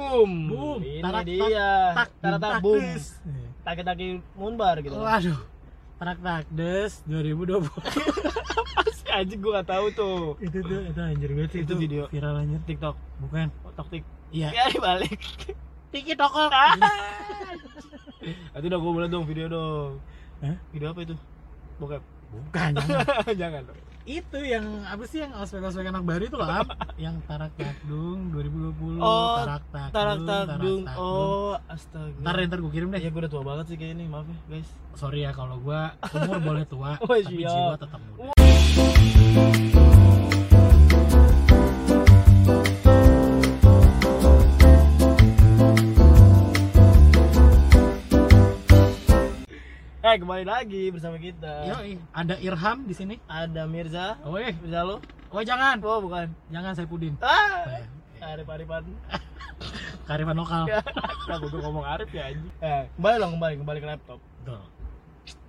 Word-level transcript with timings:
boom. 0.00 0.30
Boom. 0.48 0.78
Ini 0.80 1.00
Tarak, 1.00 1.24
dia. 1.24 1.70
tak 1.92 2.08
Tarak 2.18 2.38
tak 2.38 2.50
tak 2.50 2.60
boom. 2.60 2.80
des. 2.80 3.04
Taki-taki 3.60 4.06
munbar 4.34 4.74
gitu. 4.80 4.96
Waduh. 4.96 5.38
Tarak 5.96 6.18
tak 6.18 6.42
des 6.50 6.92
2020. 7.04 7.68
Pasti 8.72 9.10
anjing 9.18 9.40
gua 9.40 9.60
gak 9.60 9.68
tahu 9.68 9.86
tuh. 9.92 10.20
itu 10.40 10.58
tuh 10.60 10.80
itu 10.82 10.96
anjir 10.98 11.28
banget 11.30 11.50
sih 11.52 11.60
Itu 11.62 11.74
video. 11.76 12.02
viral 12.08 12.40
anjir. 12.40 12.60
TikTok. 12.64 12.96
Bukan. 13.20 13.46
Toktik. 13.76 14.02
Iya. 14.30 14.48
Ya 14.56 14.64
dibalik. 14.68 15.20
Tiki 15.90 16.14
tokok. 16.14 16.50
Itu 18.52 18.66
udah 18.66 18.78
gua 18.78 18.92
boleh 18.94 19.08
dong 19.08 19.24
video 19.24 19.46
dong. 19.46 19.98
Hah? 20.40 20.56
Video 20.70 20.92
apa 20.92 21.00
itu? 21.02 21.16
Bokep. 21.76 22.02
Bukan. 22.30 22.70
jangan. 22.78 23.34
Jangan 23.34 23.60
dong. 23.66 23.78
Itu 24.02 24.38
yang 24.40 24.64
apa 24.82 25.04
sih 25.04 25.20
yang 25.20 25.32
ospek-ospek 25.34 25.86
anak 25.86 26.02
baru 26.02 26.24
itu 26.24 26.36
Am? 26.36 26.66
yang 26.98 27.20
tarak 27.22 27.52
takdung 27.54 28.32
2020 28.32 28.96
Oh, 28.98 29.36
tarak 29.38 29.62
takdung 29.66 29.92
Tarak 29.92 30.18
takdung. 30.22 30.82
Oh, 30.94 31.52
astaga. 31.66 32.16
ntar 32.18 32.36
ntar 32.42 32.58
gue 32.58 32.70
kirim 32.70 32.88
deh 32.88 32.98
Ya 32.98 33.08
gue 33.08 33.20
udah 33.20 33.28
tua 33.28 33.44
banget 33.44 33.64
sih 33.66 33.76
kayak 33.76 33.94
ini, 33.94 34.04
maaf 34.06 34.24
ya 34.24 34.36
guys. 34.50 34.68
sorry 34.94 35.20
ya 35.20 35.30
kalau 35.30 35.56
gue 35.58 35.80
umur 36.16 36.38
boleh 36.40 36.64
tua 36.64 36.96
Oh, 37.02 37.12
tapi 37.12 37.38
siap. 37.38 37.50
jiwa 37.50 37.74
tetap 37.76 38.00
muda 38.00 39.89
Eh 50.10 50.18
kembali 50.18 50.42
lagi 50.42 50.90
bersama 50.90 51.22
kita. 51.22 51.70
Yo, 51.70 52.02
ada 52.10 52.34
Irham 52.42 52.82
di 52.82 52.98
sini. 52.98 53.22
Ada 53.30 53.62
Mirza. 53.70 54.18
Oh, 54.26 54.34
eh. 54.34 54.50
Mirza 54.58 54.82
lo? 54.82 54.98
oh 55.30 55.38
jangan, 55.46 55.78
Oh 55.86 56.02
bukan. 56.02 56.34
jangan 56.50 56.74
saya 56.74 56.90
pudin. 56.90 57.14
Ah. 57.22 57.86
Arif 58.18 58.50
Arifan. 58.50 58.90
Karifan 60.10 60.34
lokal. 60.34 60.66
Kenapa 61.30 61.46
gue 61.46 61.60
ngomong 61.62 61.86
Arif 61.86 62.10
ya 62.10 62.26
anjing? 62.26 62.50
Eh, 62.58 62.90
kembali 62.98 63.16
dong 63.22 63.32
kembali 63.38 63.54
kembali 63.62 63.78
ke 63.78 63.86
laptop. 63.86 64.18
Tuh. 64.42 64.79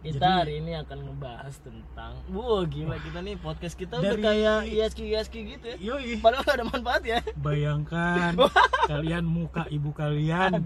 Kita 0.01 0.17
Jadi- 0.17 0.33
hari 0.35 0.53
ini 0.57 0.73
akan 0.75 0.97
ngebahas 1.05 1.55
tentang 1.61 2.17
Wah 2.27 2.65
gila 2.65 2.97
kita 2.97 3.21
nih 3.21 3.37
podcast 3.37 3.77
kita 3.77 4.01
udah 4.01 4.17
Dari- 4.17 4.23
kayak 4.23 4.59
ISK 4.67 4.99
ISK 5.05 5.35
gitu 5.47 5.65
ya 5.67 5.77
Yoi, 5.77 6.17
Padahal 6.17 6.41
gak 6.41 6.57
ada 6.57 6.65
manfaat 6.65 7.03
ya 7.03 7.19
bayangkan 7.37 8.33
kalian 8.91 9.23
muka 9.23 9.69
ibu 9.69 9.93
kalian. 9.93 10.57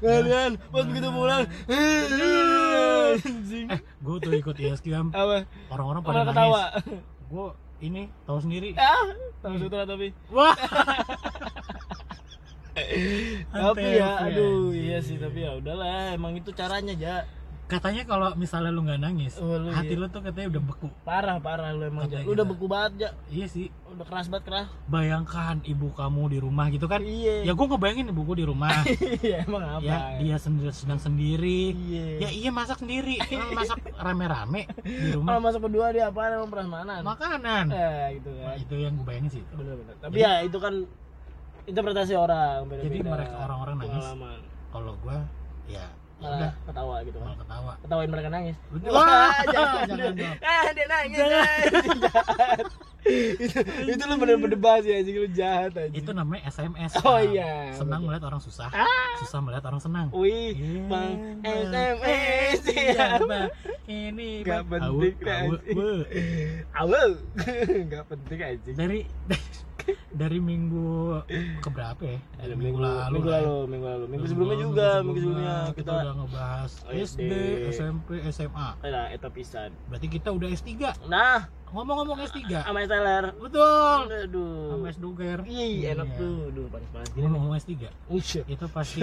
Kalian 0.00 0.56
pas 0.64 0.80
begitu 0.82 1.08
pulang 1.08 1.44
Eh, 1.68 3.20
gue 4.00 4.16
tuh 4.18 4.32
ikut 4.34 4.56
ISQM. 4.56 5.12
Apa? 5.12 5.44
Orang-orang 5.68 6.02
pada 6.02 6.20
ketawa. 6.26 6.62
Gue 7.26 7.46
ini 7.78 8.08
tahu 8.24 8.38
sendiri. 8.40 8.72
Ah, 8.74 9.12
tahu 9.38 9.60
sutra 9.60 9.84
tapi 9.84 10.16
Wah. 10.28 10.56
Tapi 13.54 13.86
ya, 13.94 14.18
Antep, 14.18 14.34
aduh 14.34 14.74
iya 14.74 14.98
sih 14.98 15.14
tapi 15.14 15.46
ya 15.46 15.54
udahlah 15.54 16.10
emang 16.10 16.34
itu 16.34 16.50
caranya 16.50 16.90
ja 16.92 17.22
Katanya 17.64 18.04
kalau 18.04 18.28
misalnya 18.34 18.68
lu 18.68 18.84
nggak 18.84 19.00
nangis, 19.00 19.40
Oh, 19.40 19.56
lu 19.56 19.72
hati 19.72 19.92
iya. 19.92 20.00
lu 20.00 20.06
tuh 20.06 20.20
katanya 20.20 20.52
udah 20.52 20.62
beku. 20.62 20.86
Parah 21.00 21.40
parah 21.40 21.72
lu 21.72 21.82
emang 21.82 22.04
Katanya 22.04 22.22
Lu 22.22 22.32
udah 22.32 22.44
gitu. 22.44 22.52
beku 22.52 22.66
banget 22.68 22.92
ja 22.98 23.08
Iya 23.26 23.46
sih. 23.48 23.66
Udah 23.88 24.04
keras 24.04 24.26
banget 24.28 24.44
keras 24.44 24.66
Bayangkan 24.84 25.64
ibu 25.64 25.88
kamu 25.90 26.22
di 26.28 26.38
rumah 26.38 26.68
gitu 26.68 26.84
kan. 26.84 27.00
Iya 27.00 27.40
Ya 27.42 27.52
gue 27.56 27.64
ngebayangin 27.64 28.12
ibuku 28.12 28.32
di 28.34 28.44
rumah. 28.44 28.84
Iya 29.24 29.48
emang 29.48 29.64
apa 29.64 29.80
ya 29.80 29.98
dia 30.20 30.36
sendiri 30.36 30.70
sedang 30.70 31.00
sendiri. 31.00 31.72
Iya 31.72 32.04
Ya 32.20 32.28
iya 32.30 32.50
masak 32.52 32.78
sendiri. 32.78 33.16
Masak 33.56 33.80
rame-rame 33.96 34.68
di 34.84 35.08
Kalau 35.08 35.24
rumah. 35.24 35.40
masuk 35.40 35.60
berdua 35.64 35.88
dia 35.88 36.12
apa 36.12 36.20
emang 36.28 36.52
prasmanan 36.52 37.00
Makanan. 37.00 37.64
Eh 37.72 38.20
gitu 38.20 38.28
Nah, 38.30 38.44
kan 38.46 38.56
itu 38.60 38.74
yang 38.76 38.92
gue 38.94 39.06
bayangin 39.06 39.30
sih. 39.32 39.42
Bener-bener 39.50 39.94
Tapi 39.98 40.14
ya 40.14 40.44
itu 40.44 40.58
kan 40.58 40.84
interpretasi 41.64 42.12
orang 42.12 42.68
beda-beda 42.68 42.84
Jadi 42.84 42.98
mereka 43.00 43.36
orang-orang 43.40 43.74
nangis. 43.80 44.04
Kalau 44.68 44.92
gue 45.00 45.16
ya 45.66 45.86
Malah 46.24 46.36
udah 46.40 46.52
ketawa 46.64 46.94
gitu 47.00 47.16
kan 47.16 47.26
malah 47.26 47.38
ketawa. 47.38 47.72
Ketawain 47.78 48.08
mereka 48.08 48.28
nangis 48.28 48.56
Wah, 48.86 49.36
jangan, 49.46 49.82
jangan 49.86 50.12
dong. 50.14 50.36
Ah, 50.40 50.64
dia 50.70 50.86
nangis 50.86 51.18
anjing, 51.20 51.98
jahat. 52.04 52.64
itu, 53.36 53.58
itu 53.84 54.02
lu 54.02 54.16
bener-bener 54.16 54.56
bahas 54.56 54.80
ya 54.82 54.96
anjing 54.96 55.12
lu 55.14 55.28
jahat 55.28 55.72
aja. 55.74 55.92
Itu 55.92 56.10
namanya 56.10 56.48
SMS. 56.48 56.96
Oh 56.98 57.20
iya, 57.20 57.68
Senang 57.70 58.00
betul. 58.00 58.08
melihat 58.08 58.24
orang 58.24 58.40
susah. 58.40 58.68
Ah. 58.70 58.88
Susah 59.20 59.38
melihat 59.38 59.64
orang 59.66 59.76
senang. 59.78 60.06
Wih, 60.10 60.56
Iya, 60.56 60.88
bang. 60.88 61.12
SMS 61.44 62.58
Iya, 62.66 62.92
siapa? 62.96 63.24
Bang. 63.26 63.48
Ini 63.84 64.30
Gak 64.42 64.62
penting, 64.66 65.14
anjing. 65.20 65.76
we. 65.76 65.92
Awal, 66.72 67.08
gak 67.92 68.04
penting 68.08 68.38
anjing. 68.40 68.74
Dari 68.74 69.00
dari 70.14 70.38
minggu 70.38 71.20
ke 71.58 71.68
berapa 71.68 71.98
ya? 72.00 72.18
Dari 72.38 72.54
minggu, 72.54 72.78
lalu. 72.78 73.12
minggu 73.12 73.28
ya. 73.28 73.34
lalu, 73.36 73.56
minggu 73.66 73.86
lalu, 73.86 74.04
minggu 74.06 74.26
sebelumnya 74.30 74.58
juga, 74.58 74.88
minggu 75.02 75.18
sebelumnya 75.20 75.56
kita, 75.66 75.74
kita 75.74 75.90
udah 75.92 76.14
ngebahas 76.16 76.72
SD. 76.86 76.94
SD, 76.94 77.32
SMP, 77.74 78.08
SMA. 78.30 78.68
Nah, 78.80 79.06
eta 79.10 79.28
pisan. 79.28 79.70
Berarti 79.86 80.06
kita 80.08 80.28
udah 80.30 80.48
S3. 80.48 80.70
Nah, 81.04 81.50
Ngomong-ngomong 81.74 82.22
S3. 82.22 82.38
sama 82.62 82.86
Teller. 82.86 83.34
Betul. 83.34 83.98
Aduh. 84.06 84.70
Sama 84.70 84.86
S 84.88 84.98
Duger. 85.02 85.38
Ih, 85.42 85.82
enak 85.84 86.06
Iya. 86.06 86.18
tuh. 86.22 86.38
Duh, 86.54 86.66
panas-panas 86.70 87.08
gini. 87.10 87.18
nih. 87.18 87.22
Ngomong-ngomong 87.26 87.56
S3, 87.58 87.72
Usya. 88.06 88.42
itu 88.46 88.66
pasti 88.70 89.02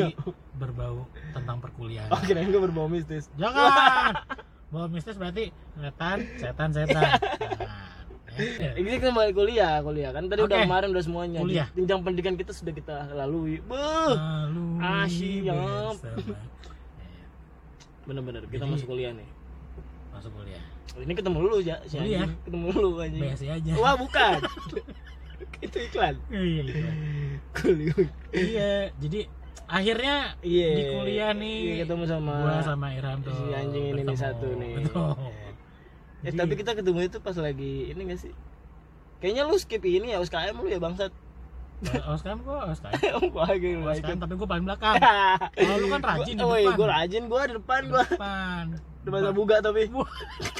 berbau 0.55 1.03
tentang 1.35 1.59
perkuliahan. 1.59 2.07
Oh, 2.07 2.19
kirain 2.23 2.47
gue 2.47 2.61
berbau 2.61 2.87
mistis. 2.87 3.27
Jangan. 3.35 4.15
Bawa 4.71 4.87
mistis 4.87 5.19
berarti 5.19 5.51
setan, 5.75 6.23
setan, 6.39 6.69
setan. 6.71 7.03
Nah, 7.03 7.19
ya. 7.59 7.80
Ini 8.73 8.87
kita 8.89 9.05
kembali 9.07 9.31
kuliah, 9.31 9.79
kuliah 9.79 10.09
kan 10.09 10.23
tadi 10.25 10.41
udah 10.41 10.53
Oke. 10.53 10.65
kemarin 10.65 10.87
udah 10.89 11.03
semuanya. 11.03 11.39
Kuliah. 11.39 11.67
Jenjang 11.71 12.01
pendidikan 12.01 12.35
kita 12.35 12.51
sudah 12.51 12.71
kita 12.71 12.95
lalui. 13.11 13.61
Beuh. 13.61 14.15
Asyik. 14.79 15.45
bersama. 15.45 15.93
Bener-bener 18.01 18.43
kita 18.47 18.59
Jadi- 18.59 18.71
masuk 18.71 18.87
kuliah 18.87 19.11
nih. 19.13 19.29
Masuk 20.11 20.31
kuliah. 20.33 20.63
Ini 20.91 21.13
ketemu 21.13 21.37
lu 21.39 21.57
ya, 21.61 21.79
si 21.85 21.95
Kuliah. 21.95 22.27
anjing. 22.27 22.35
Ketemu 22.43 22.67
lu 22.75 22.89
anjing. 22.97 23.21
BSI 23.23 23.47
aja. 23.49 23.71
Wah, 23.75 23.95
bukan. 23.95 24.37
Itu 25.65 25.77
iklan. 25.79 26.15
Iya, 26.27 26.61
iya. 26.63 26.91
Kuliah. 27.53 27.97
Iya, 28.31 28.71
jadi 28.97 29.19
akhirnya 29.65 30.15
Iya. 30.41 30.69
di 30.69 30.83
kuliah 30.91 31.31
nih 31.31 31.57
Iya, 31.63 31.75
ketemu 31.81 32.03
sama 32.03 32.33
gua 32.43 32.59
sama 32.59 32.87
Irham 32.91 33.23
tuh. 33.23 33.31
si 33.31 33.45
anjing 33.55 33.85
ini 33.87 34.01
nih 34.03 34.17
satu 34.19 34.47
nih. 34.53 34.73
Betul. 34.83 35.15
Eh, 36.21 36.29
Jadi- 36.29 36.37
tapi 36.37 36.53
kita 36.55 36.71
ketemu 36.73 36.99
itu 37.03 37.17
pas 37.17 37.33
lagi 37.33 37.89
ini 37.89 38.01
gak 38.05 38.19
sih? 38.19 38.33
Kayaknya 39.17 39.43
lu 39.43 39.55
skip 39.55 39.81
ini 39.81 40.13
ya 40.13 40.17
USKM 40.17 40.55
lu 40.55 40.67
ya 40.67 40.77
bangsat. 40.77 41.09
Oskam 42.07 42.45
gua 42.45 42.69
Oskam. 42.69 42.93
Om 42.93 43.25
gua 43.33 43.49
lagi 43.49 43.73
ikut. 43.73 44.17
tapi 44.17 44.33
gua 44.35 44.47
paling 44.47 44.65
belakang. 44.65 45.01
Kalau 45.57 45.77
lu 45.77 45.87
kan 45.89 46.01
rajin 46.03 46.33
di 46.33 46.41
Oh, 46.41 46.53
iya, 46.53 46.69
depan. 46.69 46.77
gua 46.77 46.87
rajin, 46.91 47.23
gua 47.25 47.41
di 47.41 47.53
depan 47.57 47.81
gua. 47.89 48.03
Depan. 48.05 48.65
Depan 49.01 49.19
buga 49.33 49.55
tapi. 49.59 49.89
Wah. 49.89 50.05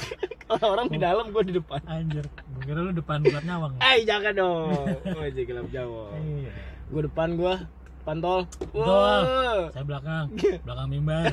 Orang-orang 0.52 0.86
di 0.88 0.98
dalam 0.98 1.26
gua 1.30 1.42
di 1.42 1.54
depan. 1.54 1.78
Anjir, 1.86 2.26
gua 2.26 2.62
kira 2.64 2.80
lu 2.80 2.90
depan 2.92 3.22
buat 3.22 3.38
nyawang. 3.40 3.72
Eh, 3.78 4.02
jangan 4.02 4.34
dong. 4.34 4.74
Oh, 5.14 5.22
jadi 5.24 5.42
gelap 5.44 5.66
Jawa. 5.70 6.10
Iya. 6.18 6.50
Gua 6.90 7.02
depan 7.06 7.28
gua 7.34 7.54
pantol. 8.02 8.40
Wow. 8.74 9.70
Saya 9.70 9.84
belakang, 9.84 10.26
belakang 10.60 10.88
mimbar. 10.90 11.30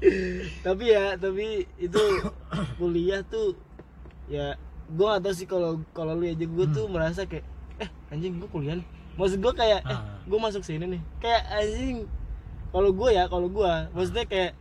tapi 0.66 0.84
ya, 0.90 1.16
tapi 1.16 1.64
itu 1.76 2.02
kuliah 2.80 3.20
tuh 3.24 3.56
ya 4.26 4.54
gua 4.92 5.16
gak 5.18 5.30
tau 5.30 5.34
sih 5.34 5.46
kalau 5.46 5.82
kalau 5.90 6.14
lu 6.14 6.26
aja 6.26 6.46
gua 6.46 6.66
tuh 6.70 6.86
merasa 6.86 7.26
kayak 7.26 7.46
eh 7.78 7.88
anjing 8.10 8.38
gua 8.38 8.48
kuliah 8.50 8.74
nih. 8.78 8.86
Maksud 9.16 9.38
gua 9.40 9.52
kayak 9.52 9.80
eh 9.82 9.96
Ah. 9.96 10.20
gua 10.24 10.38
masuk 10.46 10.62
sini 10.62 10.84
nih. 10.86 11.02
Kayak 11.18 11.42
anjing 11.48 11.96
kalau 12.70 12.90
gua 12.92 13.08
ya, 13.10 13.24
kalau 13.26 13.48
gua 13.48 13.88
maksudnya 13.90 14.26
kayak 14.26 14.52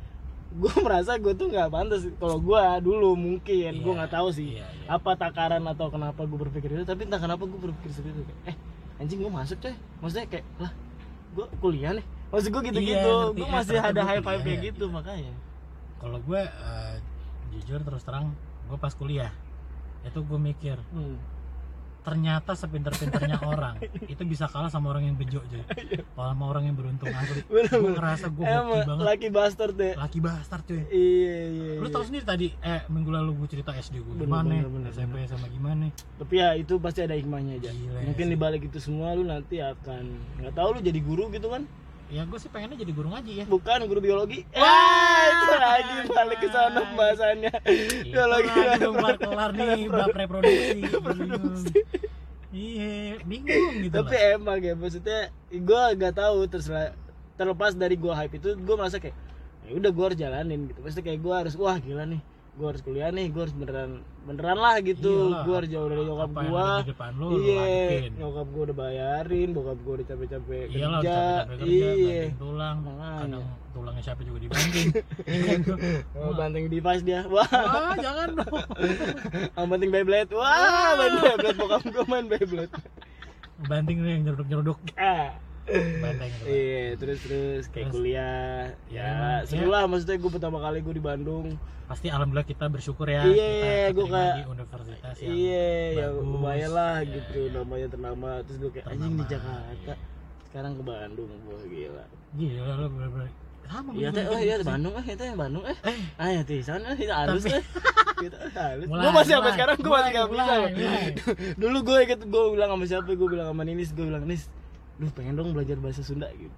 gua 0.56 0.72
merasa 0.88 1.20
gua 1.20 1.34
tuh 1.36 1.52
nggak 1.52 1.68
pantas 1.68 2.08
kalau 2.16 2.38
gua 2.40 2.80
dulu 2.80 3.14
mungkin 3.14 3.84
gua 3.84 3.92
Iya, 3.92 3.98
nggak 4.00 4.12
tahu 4.16 4.28
sih 4.32 4.56
iya, 4.56 4.64
iya. 4.64 4.88
apa 4.88 5.12
takaran 5.20 5.66
atau 5.68 5.92
kenapa 5.92 6.24
gua 6.24 6.48
berpikir 6.48 6.72
itu 6.72 6.88
tapi 6.88 7.04
entah 7.04 7.20
kenapa 7.20 7.44
gua 7.44 7.60
berpikir 7.70 7.92
seperti 7.92 8.16
itu 8.16 8.24
kayak, 8.24 8.56
eh 8.56 8.58
anjing 8.96 9.20
gua 9.20 9.44
masuk 9.44 9.60
coy 9.60 9.76
maksudnya 10.00 10.26
kayak 10.32 10.46
lah 10.56 10.72
gua 11.36 11.46
kuliah 11.60 11.92
nih 11.92 12.06
maksud 12.36 12.50
gua 12.52 12.62
gitu 12.62 12.80
gitu 12.80 13.12
Iya, 13.32 13.40
Eh, 13.40 13.50
masih 13.50 13.80
ternyata 13.80 13.90
ada 13.90 14.02
five 14.04 14.20
kuliah 14.22 14.44
kayak 14.44 14.60
ya. 14.60 14.68
gitu 14.70 14.86
makanya 14.90 15.34
Kalau 15.96 16.20
gue 16.20 16.42
eh, 16.44 16.96
jujur 17.52 17.80
terus 17.80 18.04
terang, 18.04 18.36
gue 18.68 18.78
pas 18.78 18.92
kuliah 18.92 19.32
itu 20.04 20.20
gue 20.20 20.38
mikir 20.38 20.78
hmm. 20.92 21.18
ternyata 22.02 22.54
sepinter-pinternya 22.54 23.42
orang 23.50 23.82
itu 24.04 24.22
bisa 24.24 24.46
kalah 24.46 24.70
sama 24.70 24.94
orang 24.94 25.10
yang 25.10 25.18
bejo 25.18 25.42
cuy. 25.42 25.58
Kalau 26.06 26.30
sama 26.30 26.46
orang 26.46 26.64
yang 26.64 26.76
beruntung 26.76 27.10
asli. 27.10 27.42
Iya. 27.50 27.66
Gue 27.74 27.92
ngerasa 27.92 28.30
gue 28.30 28.46
hoki 28.46 28.80
banget. 28.84 29.02
lucky 29.02 29.30
bastard 29.32 29.74
deh 29.74 29.94
Laki 29.96 30.20
bastard 30.22 30.64
cuy. 30.64 30.82
iya 30.86 31.38
iya 31.50 31.72
Lu 31.80 31.88
iya. 31.88 31.90
tau 31.90 32.06
sendiri 32.06 32.22
tadi 32.24 32.48
eh 32.54 32.86
minggu 32.86 33.10
lalu 33.10 33.32
gue 33.36 33.48
cerita 33.50 33.74
SD 33.74 33.96
gue 33.98 34.14
gimana, 34.20 34.54
SMP 34.88 35.26
sama 35.26 35.50
gimana. 35.50 35.90
tapi 36.16 36.34
ya 36.36 36.54
itu 36.54 36.78
pasti 36.78 37.02
ada 37.02 37.16
hikmahnya 37.16 37.58
aja 37.58 37.72
Gila 37.72 38.00
mungkin 38.06 38.26
dibalik 38.30 38.62
itu 38.64 38.78
semua 38.78 39.12
lu 39.12 39.26
nanti 39.26 39.58
akan 39.58 40.04
nggak 40.38 40.54
tahu 40.54 40.70
lu 40.70 40.80
jadi 40.82 41.00
guru 41.00 41.34
gitu 41.34 41.50
kan 41.50 41.66
Ya 42.16 42.24
gue 42.24 42.40
sih 42.40 42.48
pengennya 42.48 42.80
jadi 42.80 42.96
guru 42.96 43.12
ngaji 43.12 43.44
ya. 43.44 43.46
bukan 43.52 43.84
guru 43.92 44.00
biologi. 44.00 44.48
Wah 44.56 45.20
itu 45.36 45.56
lagi 45.60 45.96
balik 46.08 46.40
ke 46.40 46.48
sana 46.48 46.80
pembahasannya. 46.88 47.54
Biologi 48.08 48.52
lagi 48.56 48.80
belum 48.88 48.96
kelar 49.04 49.18
kelar 49.20 49.52
nih 49.52 49.92
bab 49.92 50.16
reproduksi. 50.16 50.80
Iya 52.56 53.20
bingung 53.28 53.84
gitu 53.84 54.00
tapi 54.00 54.16
emang 54.32 54.64
ya 54.64 54.80
maksudnya 54.80 55.28
gue 55.52 55.84
gak 56.00 56.16
tahu 56.16 56.48
terserah. 56.48 56.96
Terlepas 57.36 57.76
dari 57.76 58.00
gue 58.00 58.14
hype 58.16 58.40
itu 58.40 58.56
gue 58.56 58.76
merasa 58.80 58.96
kayak 58.96 59.12
ya 59.68 59.76
udah 59.76 59.92
gue 59.92 60.04
harus 60.08 60.16
jalanin 60.16 60.72
gitu. 60.72 60.80
Maksudnya 60.80 61.06
kayak 61.12 61.20
gue 61.20 61.34
harus 61.36 61.54
wah 61.60 61.76
gila 61.76 62.08
nih 62.08 62.24
gue 62.56 62.68
harus 62.72 62.80
kuliah 62.80 63.12
nih 63.12 63.28
gue 63.28 63.42
harus 63.44 63.52
beneran 63.52 64.00
beneran 64.24 64.58
lah 64.58 64.80
gitu. 64.80 65.12
Iyalah, 65.30 65.44
gue 65.44 65.56
harus 65.60 65.70
jauh 65.70 65.88
dari 65.92 66.04
nyokap 66.08 66.30
gue 66.32 66.68
iya 67.44 68.10
nyokap 68.16 68.48
gue 68.48 68.64
udah 68.72 68.78
bayarin 68.80 69.50
bokap 69.52 69.78
gue 69.84 69.94
udah 70.00 70.08
capek-capek 70.08 70.66
Iya 70.72 70.88
kerja. 70.88 71.04
capek-capek 71.04 71.58
kerja, 71.60 71.68
iya. 71.68 71.92
banting 72.26 72.40
tulang, 72.40 72.76
Makanya. 72.82 73.20
kadang 73.20 73.46
tulangnya 73.76 74.02
siapa 74.02 74.22
juga 74.24 74.40
dibanting. 74.40 74.88
oh, 76.24 76.32
banting 76.32 76.66
device 76.72 77.04
dia. 77.04 77.22
Wah. 77.28 77.44
Wah, 77.52 77.96
jangan 78.00 78.28
dong. 78.40 78.56
yang 79.60 79.68
banting 79.68 79.92
Beyblade. 79.92 80.32
Wah 80.32 80.90
main 80.96 81.14
Beyblade. 81.20 81.58
Bokap 81.60 81.84
gue 81.84 82.06
main 82.08 82.26
Beyblade. 82.26 82.74
Banting 83.68 83.98
nih 84.00 84.12
yang 84.16 84.22
nyeruduk-nyeruduk. 84.32 84.80
ah 84.96 85.36
Banteng 85.66 86.30
gitu. 86.30 86.46
Iya, 86.46 86.75
terus 86.96 87.20
terus 87.22 87.64
kayak 87.68 87.88
Terus, 87.88 87.96
kuliah. 87.96 88.74
ya, 88.88 89.06
Ya, 89.40 89.46
seru 89.46 89.68
ya. 89.68 89.72
lah 89.72 89.84
maksudnya 89.86 90.18
gue 90.18 90.32
pertama 90.32 90.58
kali 90.60 90.80
gue 90.80 90.94
di 90.94 91.04
Bandung. 91.04 91.56
Pasti 91.86 92.08
alhamdulillah 92.08 92.44
kita 92.44 92.66
bersyukur 92.66 93.06
ya. 93.06 93.22
Iya, 93.24 93.94
keterima 93.94 94.10
kayak- 94.12 94.36
di 94.36 94.44
universitas 94.50 95.16
yang 95.20 95.30
Iya, 95.32 95.70
ya 95.94 96.08
bagus. 96.10 96.26
lumayan 96.26 96.72
lah 96.72 96.96
Iya, 96.98 97.14
gitu 97.14 97.40
iya. 97.40 97.54
namanya 97.54 97.88
ternama. 97.88 98.30
Terus 98.42 98.58
gue 98.58 98.72
kayak 98.72 98.86
anjing 98.90 99.14
di 99.14 99.26
Jakarta. 99.28 99.74
iya. 99.86 99.96
Sekarang 100.46 100.72
ke 100.74 100.84
Bandung, 100.84 101.30
gue 101.30 101.60
gila. 101.68 102.06
Gila 102.34 102.72
lu 102.76 102.88
bener-bener. 102.90 103.30
Sama 103.66 103.90
Iya 103.92 104.10
teh, 104.12 104.26
oh 104.26 104.38
iya 104.38 104.56
gitu 104.56 104.62
sih. 104.62 104.70
Bandung 104.70 104.94
eh 104.94 105.06
yang 105.10 105.40
Bandung 105.40 105.64
eh. 105.66 105.78
Eh, 105.84 105.98
Ah 106.16 106.30
ya 106.30 106.42
teh, 106.42 106.62
sana 106.62 106.94
kita 106.94 107.14
halus 107.18 107.44
Tapi- 107.44 107.58
eh. 107.58 107.64
Kita 108.16 108.38
halus. 108.56 108.88
Gue 108.88 109.12
masih 109.12 109.34
sampai 109.34 109.52
sekarang 109.54 109.76
gue 109.76 109.92
masih 109.92 110.12
gak 110.12 110.28
bisa. 110.30 110.56
Dulu 111.56 111.78
gue 111.84 111.98
ikut 112.04 112.20
gue 112.24 112.44
bilang 112.52 112.70
sama 112.72 112.86
siapa? 112.86 113.10
Gue 113.10 113.28
bilang 113.28 113.48
sama 113.50 113.62
Ninis, 113.62 113.90
gue 113.92 114.06
bilang 114.06 114.22
Nis, 114.24 114.50
lu 114.98 115.10
pengen 115.12 115.34
dong 115.36 115.50
belajar 115.52 115.78
bahasa 115.78 116.02
Sunda 116.02 116.30
gitu. 116.32 116.54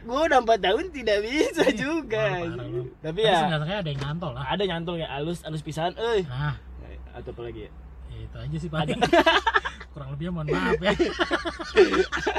Gue 0.00 0.20
udah 0.24 0.38
4 0.40 0.58
tahun 0.60 0.84
tidak 0.90 1.18
bisa 1.20 1.64
juga. 1.72 2.20
parah, 2.20 2.50
parah 2.50 2.66
lu. 2.66 2.82
Tapi 2.98 3.00
tapi 3.00 3.20
ya 3.22 3.36
seenggaknya 3.40 3.76
ada 3.76 3.88
yang 3.88 4.00
nyantol 4.00 4.32
lah. 4.32 4.44
ada 4.46 4.62
nyantol 4.64 4.96
ya 4.96 5.08
alus 5.10 5.38
alus 5.42 5.60
pisan 5.60 5.92
eh 5.94 6.22
Nah, 6.24 6.54
atau 7.12 7.30
apa 7.30 7.40
lagi 7.42 7.60
ya 7.64 7.70
ya 8.08 8.18
itu 8.20 8.36
aja 8.38 8.56
sih 8.58 8.68
paling. 8.68 8.98
Kurang 9.88 10.08
lebihnya 10.12 10.30
mohon 10.30 10.46
maaf 10.48 10.78
ya. 10.78 10.92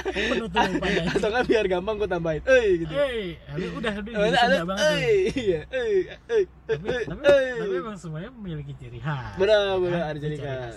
Penutup 0.09 0.51
pada 0.79 1.01
atau 1.09 1.29
kan 1.29 1.43
biar 1.43 1.65
gampang 1.67 1.95
gue 1.97 2.07
tambahin 2.07 2.41
eh 2.45 2.67
gitu 2.79 2.93
Eh, 2.93 3.35
udah 3.73 3.93
udah 3.99 4.15
udah 4.15 4.65
banget. 4.65 4.87
eh 4.95 5.13
iya 5.35 5.59
eh 5.67 5.91
eh 6.25 6.43
Tapi, 6.65 6.87
tapi, 7.03 7.23
tapi 7.57 7.73
emang 7.75 7.97
semuanya 7.97 8.29
memiliki 8.31 8.73
ciri 8.73 8.99
khas. 8.99 9.35
Benar, 9.35 9.59
ya 9.59 9.75
benar, 9.77 9.99
kan? 9.99 10.07
ada 10.07 10.19
ciri 10.19 10.37
khas. 10.37 10.75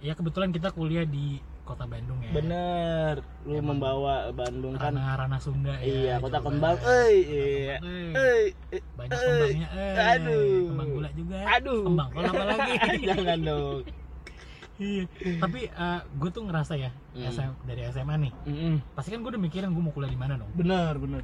Ya 0.00 0.12
kebetulan 0.12 0.50
kita 0.50 0.68
kuliah 0.70 1.04
di 1.04 1.40
kota 1.64 1.84
Bandung 1.84 2.20
ya. 2.20 2.30
bener 2.30 3.14
lu 3.42 3.56
Emang 3.56 3.76
membawa 3.76 4.28
Bandung 4.30 4.76
kan 4.76 4.92
Ranah 4.92 5.16
ranah 5.18 5.40
Sunda 5.40 5.72
ya. 5.74 5.80
iya 5.82 6.14
kota 6.18 6.36
Jawa 6.36 6.46
kembang 6.46 6.76
Barat. 6.76 6.92
eh 7.02 7.14
iya 7.16 7.76
kembang, 7.76 8.12
eh. 8.12 8.12
eh 8.14 8.44
eh, 8.70 8.82
Banyak 8.94 9.10
eh. 9.10 9.24
kembangnya 9.24 9.68
eh. 9.72 10.12
aduh 10.12 10.60
Kembang 10.66 10.88
gula 10.90 11.10
juga. 11.10 11.36
aduh 11.46 11.82
Kembang 11.82 12.08
kol 12.10 12.22
apa 12.22 12.42
lagi? 12.46 12.72
jangan 13.08 13.38
dong 13.40 13.80
Iya. 14.74 15.06
Tapi 15.38 15.70
gue 16.12 16.30
tuh 16.30 16.42
ngerasa 16.42 16.74
ya 16.74 16.90
Hmm. 17.14 17.30
SM, 17.30 17.46
dari 17.62 17.86
SMA 17.88 18.14
nih. 18.18 18.32
Mm-mm. 18.42 18.74
Pasti 18.90 19.08
kan 19.08 19.22
gue 19.22 19.30
udah 19.30 19.38
mikirin 19.38 19.70
gue 19.70 19.78
mau 19.78 19.94
kuliah 19.94 20.10
di 20.10 20.18
mana 20.18 20.34
dong. 20.34 20.50
bener 20.52 20.98
bener 20.98 21.22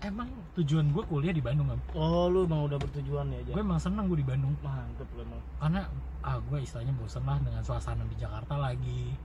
Emang 0.00 0.28
tujuan 0.54 0.84
gue 0.86 1.04
kuliah 1.04 1.28
di 1.30 1.40
Bandung 1.40 1.64
kan? 1.66 1.80
oh 1.92 2.24
lu 2.26 2.44
emang 2.44 2.60
udah 2.62 2.76
bertujuan 2.76 3.28
ya 3.30 3.40
Gue 3.46 3.56
emang 3.58 3.76
seneng 3.76 4.04
gue 4.04 4.16
di 4.16 4.24
Bandung. 4.24 4.52
mantep 4.60 5.08
lu 5.12 5.24
emang 5.24 5.40
Karena 5.56 5.88
ah 6.20 6.36
gue 6.38 6.58
istilahnya 6.58 6.92
bosen 6.94 7.20
lah 7.22 7.36
dengan 7.36 7.60
suasana 7.60 8.04
di 8.04 8.16
Jakarta 8.16 8.54
lagi. 8.54 9.16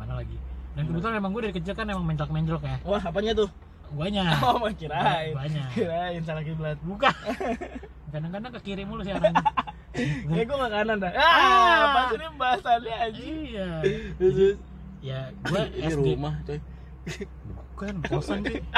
Mana 0.00 0.12
lagi? 0.16 0.36
Dan 0.72 0.88
kebetulan 0.88 1.14
emang 1.14 1.30
gue 1.30 1.42
dari 1.44 1.54
kecil 1.54 1.74
kan 1.74 1.84
emang 1.84 2.06
mencolok-mencolok 2.06 2.62
ya. 2.62 2.76
wah 2.82 3.02
apanya 3.02 3.32
tuh 3.36 3.50
Guanya. 3.90 4.22
oh 4.46 4.54
mah 4.56 4.70
kirain 4.72 5.34
Banyak. 5.34 5.66
kirain 5.74 6.22
salah 6.22 6.40
kiblat 6.40 6.78
Bukan. 6.80 7.10
Kadang-kadang 8.14 8.50
ke 8.54 8.60
kiri 8.64 8.82
mulu 8.82 9.02
sih 9.02 9.12
arahnya. 9.12 9.42
Eh 10.30 10.46
gue 10.46 10.54
gak 10.54 10.70
kanan 10.70 11.02
dah. 11.02 11.10
Ah. 11.12 11.26
Ah, 11.26 11.78
apa 11.82 12.00
sih 12.06 12.16
ini 12.16 12.26
bahasannya 12.38 12.94
anjing. 12.96 13.36
iya. 13.44 13.68
Terus 14.16 14.54
Ya, 15.02 15.20
gue 15.42 15.62
SD. 15.82 16.14
rumah 16.14 16.38
coy. 16.46 16.62
Bukan, 17.74 17.94
kosan 18.06 18.46
sih. 18.46 18.62
Jadi 18.62 18.70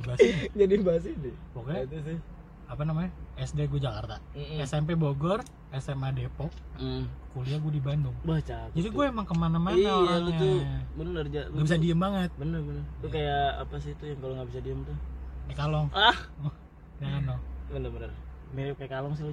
bahas 0.00 0.20
ini. 0.22 0.44
Jadi 0.56 0.74
bahas 0.80 1.04
ini. 1.04 1.30
Pokoknya 1.52 1.80
itu 1.84 1.96
sih. 2.00 2.18
Apa 2.64 2.82
namanya? 2.82 3.10
SD 3.36 3.66
gue 3.66 3.78
Jakarta. 3.78 4.16
Mm-mm. 4.32 4.58
SMP 4.60 4.94
Bogor, 4.94 5.40
SMA 5.74 6.10
Depok, 6.10 6.48
Mm. 6.74 7.04
kuliah 7.30 7.58
gue 7.58 7.72
di 7.72 7.82
Bandung. 7.82 8.14
Bah 8.20 8.38
cakep. 8.38 8.72
Jadi 8.72 8.88
gue 8.88 9.04
emang 9.04 9.22
ke 9.22 9.34
mana-mana 9.34 9.72
iya 9.72 9.90
lu 9.90 10.06
orangnya. 10.06 10.38
tuh 10.38 10.58
bener 10.94 11.24
ja. 11.28 11.42
Gak 11.46 11.62
bisa 11.62 11.76
diem 11.76 11.98
banget. 11.98 12.30
Bener 12.34 12.60
bener. 12.60 12.84
Lu 12.98 13.06
kayak 13.08 13.46
apa 13.60 13.74
sih 13.78 13.90
itu 13.90 14.04
yang 14.06 14.18
kalau 14.18 14.34
nggak 14.34 14.48
bisa 14.48 14.60
diem 14.60 14.80
tuh? 14.80 14.96
Di 15.44 15.54
kalong. 15.54 15.86
Ah, 15.90 16.16
Jangan 17.00 17.22
dong. 17.26 17.40
bener 17.66 17.90
bener. 17.90 18.10
Mirip 18.50 18.74
kayak 18.76 18.92
kalong 18.92 19.12
sih 19.12 19.22
lu. 19.24 19.30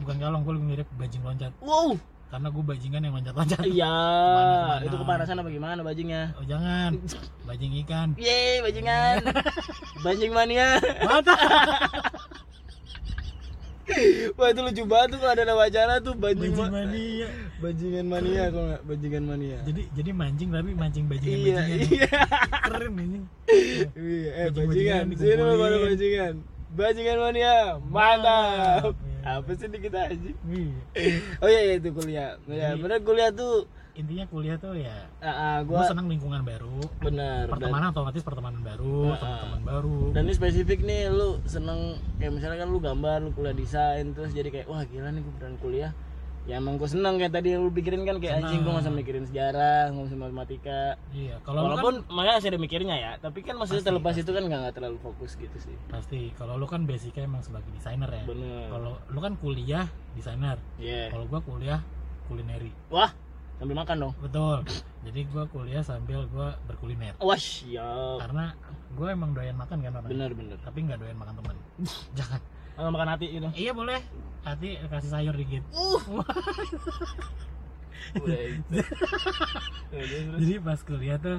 Bukan 0.00 0.16
kalong, 0.16 0.40
gue 0.42 0.52
lebih 0.54 0.68
mirip 0.68 0.88
bajing 0.94 1.20
loncat. 1.20 1.50
Wow. 1.58 1.98
Karena 2.30 2.48
gue 2.48 2.64
bajingan 2.64 3.00
yang 3.02 3.12
loncat-loncat. 3.12 3.60
Iya. 3.60 3.92
Ke 3.92 4.32
mana-kemana. 4.32 4.84
Itu 4.88 4.96
kepanasan 4.96 5.36
apa 5.36 5.48
gimana 5.50 5.80
bajingnya? 5.82 6.22
Oh 6.32 6.44
jangan, 6.46 6.90
bajing 7.48 7.72
ikan. 7.84 8.08
Yeay, 8.16 8.62
bajingan. 8.62 9.16
Bajing 10.02 10.32
mania. 10.32 10.80
Mata. 11.04 11.36
Wah, 14.32 14.48
itu 14.48 14.60
lucu 14.60 14.82
banget 14.84 15.08
tuh 15.10 15.18
kalau 15.18 15.32
ada 15.32 15.44
nama 15.44 15.62
acara 15.62 15.94
tuh 15.98 16.14
bajing, 16.14 16.50
Bajing 16.50 16.56
ma- 16.56 16.72
mania. 16.72 17.28
bajingan 17.58 18.06
mania 18.06 18.42
kalau 18.48 18.66
nggak 18.68 18.82
bajingan 18.84 19.22
mania. 19.24 19.58
Jadi 19.62 19.82
jadi 19.92 20.10
mancing 20.12 20.48
tapi 20.48 20.70
mancing 20.72 21.04
bajingan 21.06 21.38
Iya, 21.38 21.54
bajingan. 21.56 21.78
iya. 21.90 22.20
Keren 22.64 22.92
ini. 22.96 23.18
Iya, 23.92 24.30
eh 24.32 24.48
bajingan. 24.50 25.02
Sini 25.12 25.32
lu 25.36 25.54
baru 25.56 25.76
bajingan. 25.84 26.34
Bajingan 26.72 27.18
mania. 27.20 27.54
Mantap. 27.84 28.94
Iya. 28.94 29.20
Apa 29.38 29.50
sih 29.52 29.66
ini 29.66 29.78
kita 29.78 29.98
aja? 30.04 30.30
Wih. 30.44 30.70
Oh 31.38 31.46
iya, 31.46 31.60
iya 31.62 31.74
itu 31.76 31.88
kuliah. 31.90 32.30
Ya, 32.44 32.74
bener 32.74 32.98
kuliah 33.00 33.30
tuh 33.30 33.66
Intinya 33.92 34.24
kuliah 34.24 34.56
tuh 34.56 34.72
ya 34.72 35.04
ah, 35.20 35.60
gue 35.60 35.68
gua 35.68 35.84
senang 35.84 36.08
lingkungan 36.08 36.40
baru. 36.40 36.80
bener 36.98 37.44
dan, 37.44 37.52
Pertemanan 37.52 37.92
otomatis 37.92 38.22
pertemanan 38.24 38.64
baru, 38.64 39.12
ah. 39.12 39.18
teman-teman 39.20 39.62
baru. 39.62 39.98
dan 40.16 40.22
ini 40.24 40.32
spesifik 40.32 40.80
nih 40.80 41.12
lu 41.12 41.36
seneng 41.44 42.00
kayak 42.16 42.32
misalnya 42.32 42.64
kan 42.64 42.68
lu 42.72 42.80
gambar, 42.80 43.18
lu 43.20 43.30
kuliah 43.32 43.52
desain 43.52 44.16
terus 44.16 44.32
jadi 44.32 44.48
kayak 44.48 44.66
wah 44.66 44.80
gila 44.88 45.12
nih 45.12 45.20
gue 45.20 45.32
beneran 45.36 45.56
kuliah. 45.60 45.92
Ya 46.42 46.58
emang 46.58 46.74
gue 46.74 46.90
seneng 46.90 47.22
kayak 47.22 47.38
tadi 47.38 47.54
lu 47.54 47.70
pikirin 47.70 48.02
kan 48.02 48.18
kayak 48.18 48.42
anjing 48.42 48.66
gue 48.66 48.72
usah 48.74 48.90
mikirin 48.90 49.22
sejarah, 49.30 49.94
gak 49.94 50.04
usah 50.10 50.18
matematika. 50.18 50.98
Iya, 51.14 51.38
kalau 51.46 51.62
lu 51.62 51.62
kan 51.62 51.70
Walaupun 51.78 51.94
makanya 52.10 52.36
masih 52.42 52.50
ada 52.50 52.58
mikirnya 52.58 52.96
ya, 52.98 53.12
tapi 53.22 53.46
kan 53.46 53.54
maksudnya 53.54 53.78
Pasti, 53.78 53.90
terlepas 53.94 54.14
itu 54.18 54.30
kan 54.34 54.42
gak, 54.50 54.58
nggak 54.66 54.74
terlalu 54.74 54.98
fokus 54.98 55.38
gitu 55.38 55.54
sih. 55.62 55.76
pasti 55.86 56.34
kalau 56.34 56.58
lu 56.58 56.66
kan 56.66 56.82
basicnya 56.82 57.30
emang 57.30 57.46
sebagai 57.46 57.70
desainer 57.70 58.10
ya. 58.10 58.24
Bener. 58.26 58.66
Kalau 58.74 58.98
lu 59.06 59.20
kan 59.22 59.38
kuliah 59.38 59.86
desainer, 60.18 60.58
Iya. 60.82 61.14
kalau 61.14 61.30
gua 61.30 61.40
kuliah 61.46 61.78
kulineri. 62.26 62.74
Wah, 62.90 63.14
sambil 63.62 63.78
makan 63.78 63.96
dong. 64.02 64.14
Betul. 64.18 64.58
Jadi 65.06 65.20
gua 65.30 65.44
kuliah 65.46 65.86
sambil 65.86 66.26
gua 66.34 66.58
berkuliner. 66.66 67.14
Wah, 67.22 67.38
siap. 67.38 68.18
Karena 68.26 68.58
gua 68.98 69.14
emang 69.14 69.30
doyan 69.30 69.54
makan 69.54 69.78
kan 69.86 69.92
orangnya. 70.02 70.10
Bener 70.10 70.30
bener. 70.34 70.58
Tapi 70.66 70.78
nggak 70.82 70.98
doyan 70.98 71.14
makan 71.14 71.34
teman. 71.38 71.56
Jangan. 72.18 72.40
Sama 72.74 72.88
makan 72.90 73.08
hati 73.14 73.26
gitu. 73.38 73.48
Iya 73.54 73.70
boleh. 73.70 74.02
Hati 74.42 74.82
kasih 74.90 75.10
sayur 75.14 75.34
dikit. 75.38 75.62
Terus. 78.18 78.58
Jadi 80.42 80.54
pas 80.58 80.80
kuliah 80.82 81.22
tuh 81.22 81.38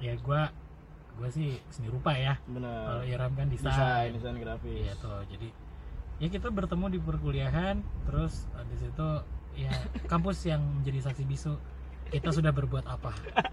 ya 0.00 0.16
gua 0.24 0.48
gua 1.20 1.28
sih 1.28 1.60
seni 1.68 1.92
rupa 1.92 2.16
ya. 2.16 2.40
Bener. 2.48 2.88
Kalau 2.88 3.04
Iram 3.04 3.36
kan 3.36 3.52
desain, 3.52 3.68
desain. 3.68 4.08
desain 4.16 4.36
grafis. 4.40 4.80
Iya 4.80 4.94
tuh. 4.96 5.20
Jadi 5.28 5.52
ya 6.24 6.32
kita 6.32 6.48
bertemu 6.48 6.96
di 6.96 6.98
perkuliahan 7.04 7.84
terus 8.08 8.48
di 8.72 8.76
situ 8.80 9.08
ya 9.58 9.72
kampus 10.06 10.46
yang 10.46 10.62
menjadi 10.62 11.10
saksi 11.10 11.24
bisu 11.26 11.52
kita 12.08 12.32
sudah 12.32 12.54
berbuat 12.54 12.88
apa? 12.88 13.12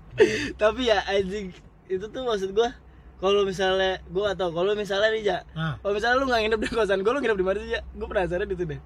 Tapi 0.61 0.87
ya 0.87 1.03
anjing 1.11 1.51
itu 1.91 2.05
tuh 2.07 2.21
maksud 2.23 2.55
gua 2.55 2.71
kalau 3.19 3.43
misalnya 3.43 3.99
gua 4.07 4.37
atau 4.37 4.53
kalau 4.53 4.71
misalnya 4.77 5.09
nih 5.11 5.23
ja 5.25 5.37
nah. 5.53 5.75
kalau 5.83 5.93
misalnya 5.97 6.17
lu 6.21 6.25
nggak 6.29 6.41
nginep 6.45 6.61
di 6.63 6.69
kosan 6.71 6.99
gua 7.03 7.13
lu 7.17 7.19
nginep 7.21 7.37
di 7.37 7.45
mana 7.45 7.57
sih 7.59 7.71
ja? 7.75 7.81
Gua 7.97 8.07
penasaran 8.07 8.47
itu 8.47 8.63
deh 8.63 8.81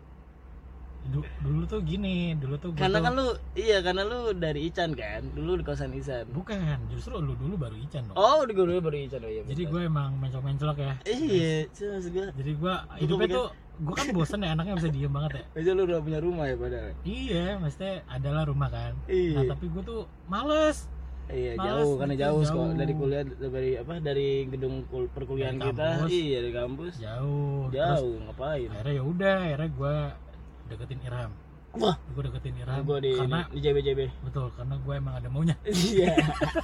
du- 1.09 1.25
dulu 1.39 1.63
tuh 1.65 1.81
gini 1.81 2.33
dulu 2.33 2.55
tuh 2.55 2.69
gua 2.69 2.79
karena 2.79 2.97
tuh- 2.97 3.03
kan 3.03 3.13
lu 3.13 3.27
iya 3.53 3.77
karena 3.79 4.01
lu 4.03 4.19
dari 4.33 4.59
Ican 4.63 4.93
kan 4.93 5.21
dulu 5.29 5.51
di 5.55 5.63
kosan 5.63 5.91
Ican. 5.91 6.25
Bukan 6.29 6.57
justru 6.87 7.17
lu 7.17 7.33
dulu 7.33 7.55
baru 7.55 7.75
Ican 7.75 8.05
dong. 8.05 8.15
Oh 8.15 8.41
di 8.41 8.51
gua 8.51 8.65
dulu 8.65 8.79
baru 8.83 8.97
Ican 8.99 9.19
oh 9.19 9.27
iya 9.27 9.41
jadi 9.43 9.63
gue 9.63 9.81
emang 9.83 10.15
mencolok-mencolok 10.15 10.77
ya. 10.77 10.93
Iya 11.05 11.55
maksud 11.67 12.11
gua. 12.11 12.27
Jadi 12.31 12.51
gue 12.53 12.73
hidupnya 12.99 13.27
tuh 13.31 13.47
gue 13.79 13.95
kan 13.95 14.07
bosen 14.09 14.39
ya 14.39 14.51
anaknya 14.51 14.75
bisa 14.75 14.89
diem 14.89 15.07
banget 15.09 15.31
ya. 15.33 15.43
Aja 15.57 15.71
lu 15.71 15.81
udah 15.83 15.99
punya 15.99 16.19
rumah 16.19 16.45
ya 16.45 16.55
padahal? 16.55 16.91
Iya 17.01 17.45
maksudnya 17.57 17.93
adalah 18.05 18.43
rumah 18.43 18.69
kan. 18.69 18.93
Iya. 19.05 19.35
nah 19.35 19.43
tapi 19.51 19.65
gue 19.67 19.81
tuh 19.81 20.01
males. 20.25 20.85
Iya 21.27 21.53
Males 21.55 21.69
jauh 21.79 21.93
karena 21.95 22.15
jauh, 22.17 22.33
jauh. 22.35 22.41
sekolah 22.43 22.73
dari 22.73 22.93
kuliah 22.93 23.21
dari 23.21 23.71
apa 23.77 23.93
dari 23.99 24.29
gedung 24.47 24.81
kul- 24.89 25.07
perkuliahan 25.07 25.55
Dari 25.55 25.69
kita. 25.69 25.89
iya 26.09 26.37
dari 26.41 26.53
kampus. 26.55 26.93
Jauh. 26.97 27.69
Terus 27.69 27.77
jauh 27.95 28.15
ngapain? 28.19 28.67
akhirnya 28.67 28.93
ya 28.93 29.03
udah 29.05 29.35
akhirnya 29.39 29.69
gue 29.71 29.95
deketin 30.69 31.01
Iram 31.01 31.31
Wah, 31.71 31.93
gue 32.07 32.21
deketin 32.23 32.57
Iram 32.57 32.81
gue 32.81 32.97
di 32.99 33.11
karena 33.13 33.45
di 33.47 33.59
JB-JB. 33.59 33.99
betul 34.23 34.49
karena 34.51 34.75
gue 34.75 34.93
emang 34.95 35.13
ada 35.15 35.27
maunya 35.27 35.53
Iya. 35.63 36.17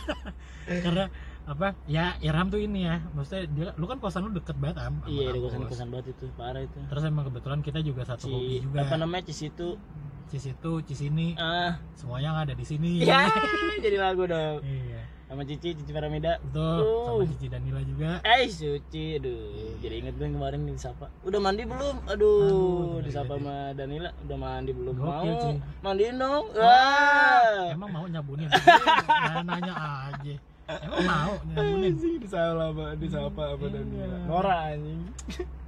karena 0.85 1.05
apa 1.45 1.77
ya 1.85 2.17
Iram 2.19 2.49
tuh 2.49 2.57
ini 2.57 2.85
ya 2.85 3.05
maksudnya 3.11 3.45
dia 3.47 3.67
lu 3.75 3.85
kan 3.85 3.97
kosan 3.97 4.25
lu 4.25 4.33
deket 4.33 4.57
banget 4.57 4.77
am 4.79 4.97
Iya, 5.05 5.29
di 5.29 5.37
kampus. 5.37 5.45
kosan-kosan 5.51 5.87
banget 5.89 6.05
itu, 6.11 6.25
parah 6.33 6.57
itu. 6.59 6.79
terus 6.83 7.03
emang 7.03 7.23
kebetulan 7.23 7.59
kita 7.61 7.79
juga 7.81 8.01
satu 8.03 8.25
Ci, 8.27 8.61
juga 8.61 8.81
apa 8.81 8.95
namanya 8.95 9.23
Ci 9.23 9.33
situ? 9.35 9.77
cis 10.25 10.41
itu 10.47 10.71
cis 10.81 11.01
ini 11.03 11.37
Ah, 11.37 11.77
semuanya 11.93 12.33
ada 12.35 12.51
di 12.51 12.65
sini 12.65 12.97
ya, 12.99 13.29
jadi 13.85 14.01
lagu 14.01 14.25
dong. 14.25 14.65
iya 14.65 15.05
Sama 15.25 15.41
Cici, 15.41 15.73
Cici 15.73 15.89
Paramida. 15.89 16.37
betul 16.39 16.85
sama 17.01 17.17
Uh. 17.17 17.27
Cici 17.27 17.47
Danila 17.47 17.81
juga 17.81 18.21
Eh, 18.21 18.45
Suci, 18.45 19.17
aduh. 19.17 19.73
Jadi 19.79 19.95
inget 19.99 20.13
gue 20.13 20.27
kemarin 20.27 20.61
disapa. 20.67 21.09
Udah 21.21 21.39
mandi 21.39 21.63
belum? 21.63 21.95
Aduh, 22.05 22.45
Aduh, 22.45 23.01
disapa 23.01 23.33
tadi. 23.33 23.41
sama 23.41 23.55
Danila. 23.73 24.09
Udah 24.21 24.37
mandi 24.37 24.71
belum? 24.71 24.93
Gokil, 24.93 25.09
Mau. 25.27 25.41
cuy. 25.41 25.55
Mandiin 25.81 26.15
dong. 26.15 26.45
Wah, 26.51 26.61
Wah. 26.61 27.65
emang 27.71 27.89
mau 27.91 28.05
nyabunin 28.05 28.45
nanya, 28.47 29.41
nanya 29.43 29.73
aja 30.07 30.35
emang 30.65 31.05
mau 31.05 31.33
nyabunin 31.47 31.91
Anjing 31.91 32.15
disapa 32.19 32.53
sama 32.55 32.85
disapa 32.95 33.41
sama 33.47 33.65
Iya. 33.65 33.73
Danila. 33.75 34.17
Nora 34.25 34.55
anjing. 34.67 35.01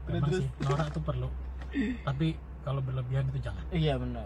Terus 0.08 0.22
terus. 0.24 0.38
sih 0.38 0.48
norak 0.64 0.88
tuh 0.90 1.04
perlu 1.04 1.30
tapi 2.02 2.28
kalau 2.62 2.80
berlebihan 2.80 3.26
itu 3.28 3.40
jangan 3.40 3.62
Iya 3.70 3.94
benar. 3.96 4.26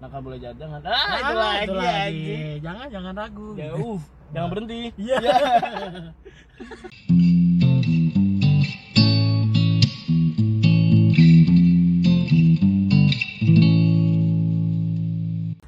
Nakal 0.00 0.20
boleh 0.22 0.38
jahat 0.38 0.56
jangan. 0.56 0.80
Ah, 0.82 0.96
Ah, 0.96 1.16
itu 1.20 1.34
lagi 1.36 1.60
itu 1.62 1.72
anjing. 1.76 2.56
jangan 2.62 2.86
jangan 2.88 3.12
ragu 3.14 3.48
Jauh. 3.54 3.98
Jangan 4.32 4.48
berhenti. 4.48 4.80
Iya. 4.96 5.16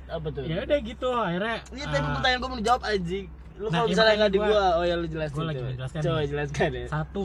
Apa 0.06 0.28
tuh? 0.28 0.44
ya 0.44 0.60
udah 0.60 0.78
gitu 0.82 1.08
akhirnya 1.10 1.56
Ini 1.72 1.84
tadi 1.86 1.98
ah, 1.98 2.12
pertanyaan 2.14 2.38
gue 2.38 2.50
mau 2.50 2.58
dijawab 2.60 2.82
anjing. 2.84 3.26
Lu 3.54 3.66
Nah, 3.66 3.72
kalau 3.74 3.86
ya 3.86 3.90
misalnya 3.90 4.14
nggak 4.18 4.32
di 4.32 4.38
gua- 4.38 4.74
oh 4.74 4.84
ya 4.84 4.94
lu 4.94 5.06
jelasin. 5.06 5.34
gua 5.34 5.44
lagi 5.46 5.56
coba. 5.56 5.68
menjelaskan 5.70 6.00
Coba 6.02 6.20
jelaskan 6.26 6.68
ya. 6.70 6.86
satu 6.90 7.22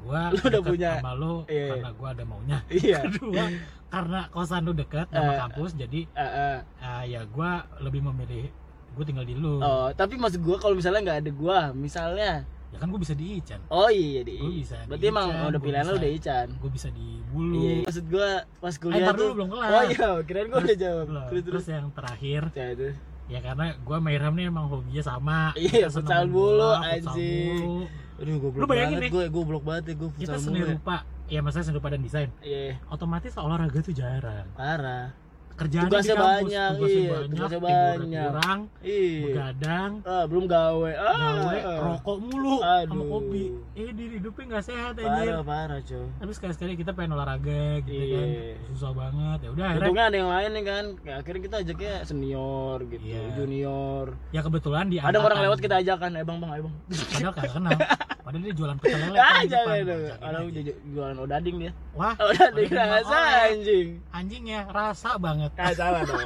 gua 0.00 0.20
Lu 0.28 0.38
udah 0.38 0.50
deket 0.56 0.70
punya. 0.70 0.90
sama 0.96 1.12
lu 1.12 1.34
Iya. 1.44 1.66
karena 1.70 1.90
gua 1.92 2.08
ada 2.10 2.24
maunya 2.24 2.58
Iya. 2.82 2.98
kedua 3.06 3.44
karena 3.86 4.20
kosan 4.28 4.62
lu 4.62 4.72
dekat 4.72 5.06
sama 5.08 5.32
Eh. 5.32 5.38
kampus 5.38 5.70
jadi 5.74 6.00
Ah, 6.12 6.22
ah. 6.22 6.56
ah, 6.80 7.02
ya 7.02 7.20
gua 7.26 7.50
lebih 7.78 8.00
memilih 8.02 8.48
gua 8.90 9.04
tinggal 9.04 9.22
di 9.22 9.34
lu 9.34 9.58
Oh, 9.58 9.88
tapi 9.92 10.14
maksud 10.14 10.40
gua 10.40 10.56
kalau 10.56 10.72
misalnya 10.72 11.00
nggak 11.00 11.18
ada 11.20 11.30
gua, 11.32 11.58
misalnya, 11.70 12.42
ya 12.68 12.76
kan 12.76 12.86
gua 12.86 12.98
bisa 12.98 13.12
di 13.12 13.26
Ican 13.36 13.60
oh 13.68 13.86
iya 13.86 14.20
di. 14.20 14.34
Gua 14.36 14.50
bisa 14.52 14.76
Berarti 14.84 15.00
di 15.00 15.08
emang 15.08 15.28
Ican, 15.28 15.46
udah 15.48 15.60
pilihan 15.60 15.84
lu 15.84 15.94
udah 15.96 16.10
Ican. 16.12 16.46
gua 16.56 16.70
bisa 16.70 16.88
di 16.88 17.08
Bulu 17.24 17.54
Iya. 17.56 17.74
Maksud 17.84 18.04
gua 18.06 18.28
pas 18.58 18.74
kuliah 18.74 18.98
ntar 19.00 19.14
tuh. 19.14 19.20
dulu 19.20 19.32
belum 19.36 19.48
kelar. 19.48 19.70
Oh 19.70 19.84
iya, 19.86 20.08
kirain 20.24 20.46
gua 20.48 20.60
udah 20.60 20.76
jawab. 20.76 21.06
Belum. 21.06 21.22
Terus 21.24 21.42
terus 21.42 21.62
terus. 21.62 21.66
yang 21.68 21.86
terakhir 21.90 22.42
Ya 22.52 22.66
itu. 22.68 22.88
ya 23.28 23.38
karena 23.40 23.66
gua 23.80 23.96
sama 23.96 24.10
Irham 24.10 24.34
nih 24.34 24.46
emang 24.46 24.66
hobinya 24.66 25.02
sama 25.04 25.38
Iya, 25.52 25.86
futsal 25.86 26.26
futsal 26.26 26.82
anjing. 26.84 27.86
Aduh, 28.20 28.36
goblok 28.38 28.60
Lu 28.60 28.66
bayangin 28.66 28.94
banget 28.94 29.02
nih. 29.02 29.10
gue, 29.10 29.24
goblok 29.32 29.64
banget 29.64 29.84
ya 29.86 29.94
gue 29.96 30.08
kita 30.14 30.36
seni 30.36 30.58
ya. 30.58 30.66
rupa 30.70 30.96
ya 31.26 31.40
maksudnya 31.40 31.64
seni 31.64 31.76
rupa 31.76 31.88
dan 31.88 32.00
desain 32.00 32.28
Iya, 32.40 32.76
otomatis 32.86 33.32
olahraga 33.34 33.78
tuh 33.80 33.92
jarang 33.92 34.44
parah. 34.52 35.16
Kerjaan 35.60 35.84
Tugasnya 35.86 36.08
di 36.08 36.16
kampus 36.16 36.30
banyak, 36.40 36.70
tugasnya 36.72 36.88
iya, 36.96 37.10
banyak 37.12 37.28
tugasnya 37.30 37.60
banyak. 37.60 38.24
kurang 38.24 38.58
Iya. 38.80 39.20
begadang 39.22 39.90
Ah, 40.02 40.24
belum 40.24 40.44
gawe. 40.46 40.90
Ah. 40.96 41.16
gawe 41.36 41.56
rokok 41.82 42.16
mulu 42.18 42.56
sama 42.58 42.80
Aduh. 42.82 43.04
kopi 43.10 43.42
eh 43.74 43.90
di 43.90 44.04
hidupnya 44.10 44.44
nggak 44.48 44.64
sehat 44.64 44.92
anjir 44.94 45.30
Parah, 45.30 45.44
parah, 45.44 45.80
coy. 45.82 46.06
tapi 46.14 46.32
sekali 46.32 46.52
sekali 46.52 46.72
kita 46.74 46.90
pengen 46.90 47.12
olahraga 47.12 47.62
gitu 47.82 47.92
kan 48.08 48.26
Iya. 48.26 48.56
susah 48.70 48.90
banget 48.90 49.38
ya 49.38 49.48
udah 49.50 49.64
Untungnya 49.70 50.04
ada 50.06 50.16
yang 50.16 50.30
lain 50.30 50.50
nih 50.50 50.64
kan. 50.64 50.84
Kayak 50.98 51.16
akhirnya 51.18 51.42
kita 51.42 51.56
ajaknya 51.60 51.94
senior 52.02 52.78
gitu, 52.86 53.04
Iya. 53.04 53.20
junior. 53.34 54.06
ya 54.30 54.40
kebetulan 54.40 54.84
di 54.86 54.96
Ada 54.98 55.18
orang 55.18 55.40
lewat 55.42 55.58
kita 55.58 55.76
ajakan, 55.76 56.10
eh 56.14 56.22
bang, 56.22 56.38
bang, 56.38 56.50
ayo 56.50 56.62
bang. 56.62 56.74
padahal 57.10 57.32
kagak 57.32 57.52
kenal 57.52 57.78
padahal 58.20 58.42
dia 58.42 58.54
jualan 58.54 58.76
pecel 58.78 58.98
lele 58.98 59.16
Ah, 59.20 59.28
kan 59.30 59.44
jangan 59.46 59.76
dong. 59.82 60.02
Orang 60.20 60.42
aja. 60.46 60.60
ju- 60.62 60.80
jualan 60.90 61.16
odading 61.18 61.56
dia. 61.58 61.72
wah 61.92 62.14
Odading 62.16 62.70
rasa 62.70 63.10
oleh. 63.10 63.50
anjing. 63.50 63.88
anjingnya 64.10 64.60
rasa 64.66 65.10
banget 65.16 65.49
Ah, 65.54 65.72
salah 65.72 66.00
dong. 66.02 66.18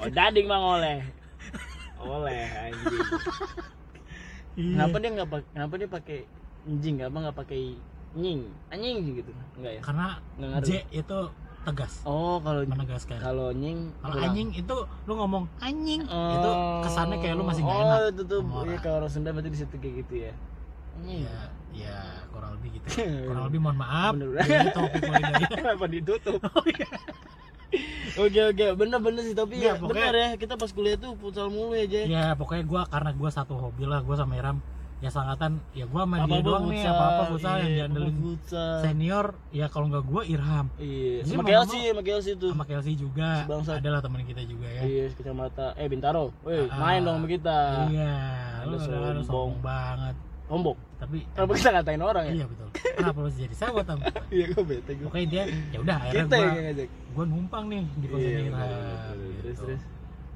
odading 0.00 0.46
bang 0.46 0.64
oleh. 0.64 0.96
Oleh 1.98 2.42
anjing. 2.62 3.00
Iya. 4.54 4.70
Kenapa 4.70 4.96
dia 4.98 5.10
nggak? 5.10 5.28
Kenapa 5.50 5.74
dia 5.74 5.88
pakai 5.88 6.18
anjing? 6.64 6.94
Apa 7.00 7.16
nggak 7.20 7.36
pakai 7.36 7.60
nying? 8.14 8.42
Anjing 8.68 8.96
gitu? 9.14 9.30
Enggak 9.56 9.72
ya? 9.74 9.80
karena 9.82 10.06
Nggak 10.36 10.48
ngaruh. 10.50 10.64
J 10.64 10.70
itu 10.92 11.18
tegas 11.64 11.92
Oh, 12.04 12.36
kalau 12.38 12.60
menegaskan 12.62 13.16
kalau 13.18 13.48
nying 13.50 13.88
kalau 13.98 14.20
anjing 14.20 14.52
itu 14.52 14.76
lu 15.08 15.12
ngomong 15.16 15.48
anjing 15.58 16.04
Oh. 16.06 16.36
itu 16.36 16.50
kesannya 16.84 17.16
kayak 17.18 17.34
lu 17.34 17.42
masih 17.42 17.64
nggak 17.64 17.72
oh, 17.74 17.82
enak 17.82 18.00
itu 18.12 18.22
tuh 18.22 18.40
iya 18.44 18.52
orang. 18.52 18.78
kalau 18.78 18.96
orang 19.00 19.08
Sunda 19.10 19.30
berarti 19.32 19.48
di 19.48 19.58
situ 19.58 19.74
kayak 19.74 19.94
gitu 20.04 20.14
ya. 20.28 20.32
Anjing. 20.94 21.24
ya 21.24 21.40
ya 21.74 21.98
kurang 22.30 22.50
lebih 22.54 22.68
gitu 22.78 22.86
kurang 23.32 23.44
lebih 23.48 23.58
mohon 23.58 23.78
maaf 23.80 24.12
Bener. 24.12 24.44
ini 24.44 24.70
topik 24.70 25.00
mulai 25.02 25.22
Kenapa 25.56 25.84
ditutup? 25.88 26.36
oh 26.38 26.64
iya 26.68 26.88
Oke 28.14 28.40
oke, 28.40 28.66
bener-bener 28.74 29.22
sih 29.22 29.34
tapi 29.34 29.58
Iya, 29.58 29.68
ya 29.68 29.72
pokoknya- 29.74 30.06
bener 30.06 30.14
ya 30.14 30.28
kita 30.36 30.54
pas 30.54 30.70
kuliah 30.70 30.94
tuh 30.94 31.12
futsal 31.16 31.48
mulu 31.48 31.74
ya 31.74 31.82
Jay. 31.84 32.06
ya 32.06 32.30
pokoknya 32.32 32.62
gua 32.62 32.82
karena 32.84 33.10
gua 33.10 33.26
satu 33.28 33.54
hobi 33.56 33.84
lah 33.84 34.00
gua 34.00 34.14
sama 34.14 34.34
Iram 34.34 34.62
ya 34.98 35.10
sangatan 35.10 35.58
ya 35.72 35.84
gua 35.84 36.06
sama 36.06 36.22
dia 36.22 36.38
doang 36.40 36.64
nih 36.66 36.86
apa 36.86 37.04
apa 37.04 37.22
futsal 37.28 37.54
yang 37.56 37.66
iya, 37.66 37.76
diandelin 37.82 38.14
senior 38.80 39.26
ya 39.50 39.66
kalau 39.66 39.90
nggak 39.90 40.04
gua 40.04 40.22
Irham 40.24 40.70
Iya, 40.76 41.26
sama 41.26 41.42
Kelsey, 41.42 41.74
nggak 41.76 41.90
sama 41.90 42.02
Kelsey 42.04 42.32
tuh. 42.34 42.50
sama 42.54 42.64
Kelsey 42.64 42.94
juga 42.94 43.28
Si 43.36 43.44
bangsat. 43.44 43.74
adalah 43.82 43.98
teman 43.98 44.22
kita 44.22 44.42
juga 44.42 44.68
ya 44.68 44.82
Iya, 44.84 45.04
kecamatan 45.12 45.70
eh 45.74 45.86
Bintaro. 45.88 46.24
Weh, 46.40 46.70
Ah, 46.70 46.78
main 46.78 47.02
dong 47.02 47.18
sama 47.18 47.26
kita. 47.26 47.58
iya 47.90 48.14
lu 48.62 48.78
udah 48.78 48.80
sombong. 48.80 49.26
sombong 49.26 49.52
banget 49.60 50.14
Lombok. 50.44 50.76
Tapi 50.96 51.18
Kenapa 51.28 51.52
kita 51.52 51.70
ngatain 51.72 52.00
orang 52.00 52.24
ya? 52.24 52.32
iya 52.34 52.46
betul 52.46 52.68
kenapa 52.92 53.18
lu 53.18 53.30
jadi 53.30 53.54
sewot 53.54 53.86
Am? 53.86 53.98
Iya, 54.34 54.44
gue 54.48 54.62
bete 54.64 54.92
gue. 54.92 55.04
pokoknya 55.04 55.26
dia 55.26 55.42
ya 55.68 55.78
udah 55.78 55.96
akhirnya 55.98 56.24
Kita 56.24 56.36
gua 56.36 56.52
ngajak. 56.56 56.88
gua 57.10 57.24
numpang 57.24 57.64
nih 57.66 57.82
di 57.94 58.06
kosan 58.06 58.24
Iya, 58.24 58.38
bener, 58.40 58.54
bener. 58.54 58.80
Terus 59.36 59.42
gitu. 59.50 59.64
terus. 59.64 59.82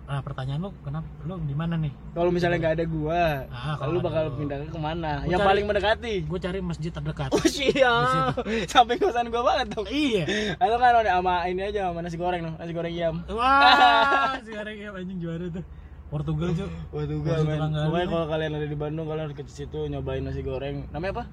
nah 0.05 0.21
pertanyaan 0.21 0.57
lu 0.59 0.71
kenapa 0.81 1.05
lu 1.23 1.37
di 1.39 1.53
mana 1.53 1.75
nih 1.77 1.93
Kalau 2.11 2.31
misalnya 2.31 2.57
nggak 2.59 2.75
ada 2.75 2.87
gua, 2.87 3.23
Ah, 3.47 3.77
kalau 3.77 3.93
lu 3.93 4.01
bakal 4.01 4.23
lu. 4.27 4.37
pindah 4.37 4.57
ke 4.59 4.67
ke 4.67 4.81
mana? 4.81 5.13
Gua 5.19 5.29
Yang 5.29 5.39
cari- 5.39 5.49
paling 5.49 5.65
mendekati. 5.67 6.15
gue 6.25 6.39
cari 6.41 6.59
masjid 6.61 6.91
terdekat 6.91 7.29
Oh 7.31 7.45
siap. 7.45 8.33
Sampai 8.67 8.97
kosan 8.97 9.29
gua 9.29 9.43
banget 9.45 9.67
dong. 9.71 9.85
iya 9.87 10.25
Atau 10.55 10.77
kan 10.77 10.97
ada 10.97 11.13
sama 11.13 11.45
ini 11.45 11.61
aja 11.63 11.81
sama 11.87 12.01
nasi 12.01 12.17
goreng 12.17 12.41
dong, 12.43 12.57
nasi 12.57 12.73
goreng 12.73 12.91
yam. 12.91 13.21
wah 13.29 14.33
sekarang 14.47 14.75
ya 14.75 14.89
anjing 14.91 15.19
juara 15.19 15.45
tuh 15.51 15.65
Portugal 16.09 16.49
cuy 16.51 16.69
Masih 16.91 17.45
men. 17.45 17.61
Pokoknya 17.69 18.07
kalau 18.07 18.27
kalian 18.27 18.53
ada 18.55 18.67
di 18.67 18.77
Bandung, 18.77 19.07
kalian 19.07 19.25
harus 19.25 19.37
ke 19.37 19.45
situ 19.47 19.79
nyobain 19.87 20.25
nasi 20.25 20.41
goreng. 20.41 20.89
Namanya 20.89 21.13
apa? 21.13 21.25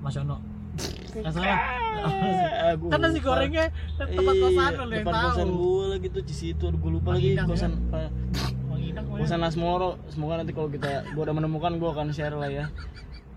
Mas 0.00 0.16
Yono 0.16 0.40
nggak 1.12 1.34
salah 1.34 1.58
Ah, 2.00 2.72
kan 2.78 2.98
nasi 3.00 3.18
gorengnya 3.18 3.68
tempat 3.98 4.32
Iya, 4.32 4.42
kosan 4.46 4.70
lo 4.72 4.84
yang 4.88 5.02
depan 5.02 5.14
kosan 5.26 5.48
gue 5.50 5.84
lagi 5.90 6.08
tuh 6.08 6.22
di 6.22 6.34
situ. 6.34 6.62
Aduh, 6.64 6.78
gue 6.78 6.92
lupa 6.94 7.08
lagi 7.12 7.34
Indang, 7.34 7.46
ya? 7.46 7.52
kosan? 7.52 7.72
Kosan 9.10 9.40
Asmoro. 9.42 10.00
Semoga 10.08 10.40
nanti 10.40 10.50
kalau 10.50 10.66
kita 10.66 11.04
gua 11.12 11.22
udah 11.28 11.36
menemukan 11.36 11.72
gua 11.76 11.90
akan 11.92 12.10
share 12.10 12.32
lah 12.32 12.48
ya. 12.48 12.66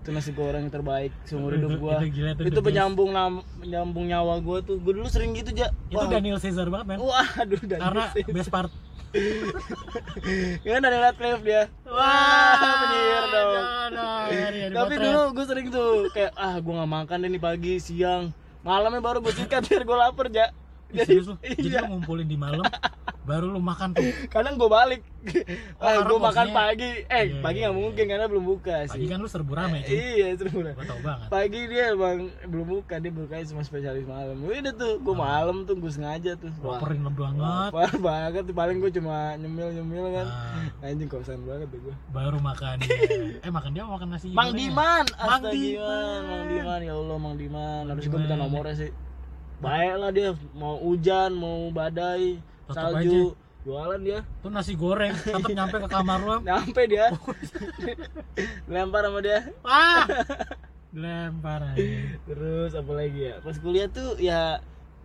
Itu 0.00 0.12
nasi 0.12 0.32
goreng 0.32 0.68
terbaik 0.68 1.12
seumur 1.24 1.52
hidup 1.52 1.76
gua. 1.76 1.96
itu 1.98 2.12
gila 2.14 2.36
Itu 2.38 2.60
penyambung 2.60 3.10
nam, 3.10 3.40
penyambung 3.58 4.06
nyawa 4.06 4.40
gua 4.40 4.60
tuh. 4.60 4.76
Gua 4.78 4.92
dulu 4.94 5.08
sering 5.08 5.32
gitu, 5.32 5.52
Ja. 5.52 5.68
itu 5.86 6.04
Daniel 6.06 6.38
Caesar 6.38 6.68
banget 6.68 6.86
men 6.86 6.98
Wah, 7.00 7.28
aduh 7.36 7.60
dan 7.62 7.78
karena 7.80 8.04
best 8.30 8.48
part 8.48 8.70
Ya 10.66 10.82
Daniel 10.82 11.02
Radcliffe 11.06 11.44
dia. 11.46 11.62
Wah, 11.86 12.58
penyihir 12.82 13.24
dong. 13.30 13.52
Tapi 14.74 14.94
dulu 14.98 15.20
gue 15.38 15.44
sering 15.46 15.66
tuh 15.70 16.10
kayak 16.10 16.34
ah 16.34 16.58
gue 16.58 16.72
nggak 16.74 16.90
makan 16.90 17.16
deh 17.22 17.30
nih 17.30 17.42
pagi 17.42 17.78
siang 17.78 18.34
malamnya 18.64 19.04
baru 19.04 19.20
gue 19.20 19.34
sikat 19.36 19.62
biar 19.68 19.84
gue 19.84 19.96
lapar 19.96 20.26
ja. 20.32 20.48
serius 21.04 21.28
lu 21.28 21.36
jadi 21.44 21.68
iya. 21.68 21.80
lu 21.84 22.00
ngumpulin 22.00 22.26
di 22.26 22.38
malam 22.40 22.64
baru 23.24 23.48
lu 23.48 23.58
makan 23.58 23.92
tuh 23.92 24.04
Kadang 24.34 24.54
gue 24.54 24.68
balik. 24.68 25.00
Oh, 25.74 25.82
ah 25.82 26.04
gue 26.04 26.18
makan 26.18 26.46
pagi. 26.50 26.90
Eh 27.06 27.24
Iya, 27.26 27.40
pagi 27.40 27.58
iya, 27.58 27.66
nggak 27.66 27.76
mungkin 27.78 28.04
karena 28.04 28.26
belum 28.26 28.44
buka 28.46 28.84
pagi 28.84 28.92
sih. 28.94 29.08
kan 29.08 29.16
lu 29.16 29.26
serbu 29.26 29.52
rame 29.52 29.80
cuy 29.80 29.96
Iya 29.96 30.26
seru 30.36 30.60
lah. 30.60 30.72
gua 30.72 30.84
tau 30.84 31.00
banget 31.00 31.28
Pagi 31.28 31.60
dia 31.64 31.84
emang 31.90 32.18
belum 32.44 32.66
buka 32.70 32.94
dia 32.96 33.08
bukanya 33.08 33.44
cuma 33.46 33.62
spesialis 33.62 34.04
malam. 34.04 34.36
Udah 34.38 34.74
tuh 34.74 34.92
gue 34.98 35.14
malam 35.14 35.64
tuh 35.64 35.74
gue 35.74 35.88
sengaja 35.88 36.36
tuh. 36.36 36.52
Wah, 36.60 36.76
laperin 36.76 37.00
lu 37.00 37.10
banget 37.10 37.70
Parah 37.70 37.96
banget 38.12 38.42
tuh 38.44 38.54
paling 38.54 38.76
gue 38.78 38.90
cuma 38.92 39.16
nyemil 39.34 39.68
nyemil 39.72 40.06
kan. 40.12 40.26
Nah, 40.76 40.86
Anjing 40.86 41.08
kosan 41.08 41.40
banget 41.42 41.68
tuh 41.68 41.80
gue. 41.80 41.94
baru 42.06 42.36
makan 42.38 42.74
dia 42.78 42.92
eh 43.44 43.50
makan 43.50 43.70
dia 43.70 43.82
mau 43.82 43.96
makan 43.96 44.08
nasi 44.10 44.28
Mang 44.28 44.52
ya? 44.52 44.60
Diman, 44.60 45.04
Mang 45.08 45.40
astaga 45.40 45.48
Diman. 45.50 46.20
Mang 46.22 46.44
Diman, 46.46 46.80
ya 46.80 46.92
Allah 46.92 47.16
Mang 47.16 47.34
Diman. 47.34 47.82
Harus 47.88 48.04
gue 48.04 48.18
minta 48.18 48.36
nomornya 48.36 48.76
sih. 48.78 48.92
Baik 49.56 49.94
lah 49.96 50.10
dia, 50.10 50.28
mau 50.52 50.76
hujan, 50.76 51.32
mau 51.32 51.70
badai, 51.70 52.36
Tetep 52.64 52.74
salju, 52.74 53.22
jualan 53.62 54.00
dia. 54.00 54.20
tuh 54.38 54.48
nasi 54.48 54.72
goreng 54.74 55.12
tetap 55.14 55.48
nyampe 55.48 55.76
ke 55.78 55.88
kamar 55.88 56.18
lu 56.18 56.30
Am. 56.30 56.42
Nyampe 56.48 56.82
dia. 56.84 57.06
Lempar 58.66 59.02
sama 59.02 59.20
dia. 59.20 59.38
ah 59.62 60.04
lempar 60.94 61.60
aja 61.68 61.82
Terus 62.24 62.70
apa 62.72 62.92
lagi 62.94 63.20
ya? 63.24 63.34
Pas 63.38 63.56
kuliah 63.56 63.88
tuh 63.88 64.14
ya 64.16 64.62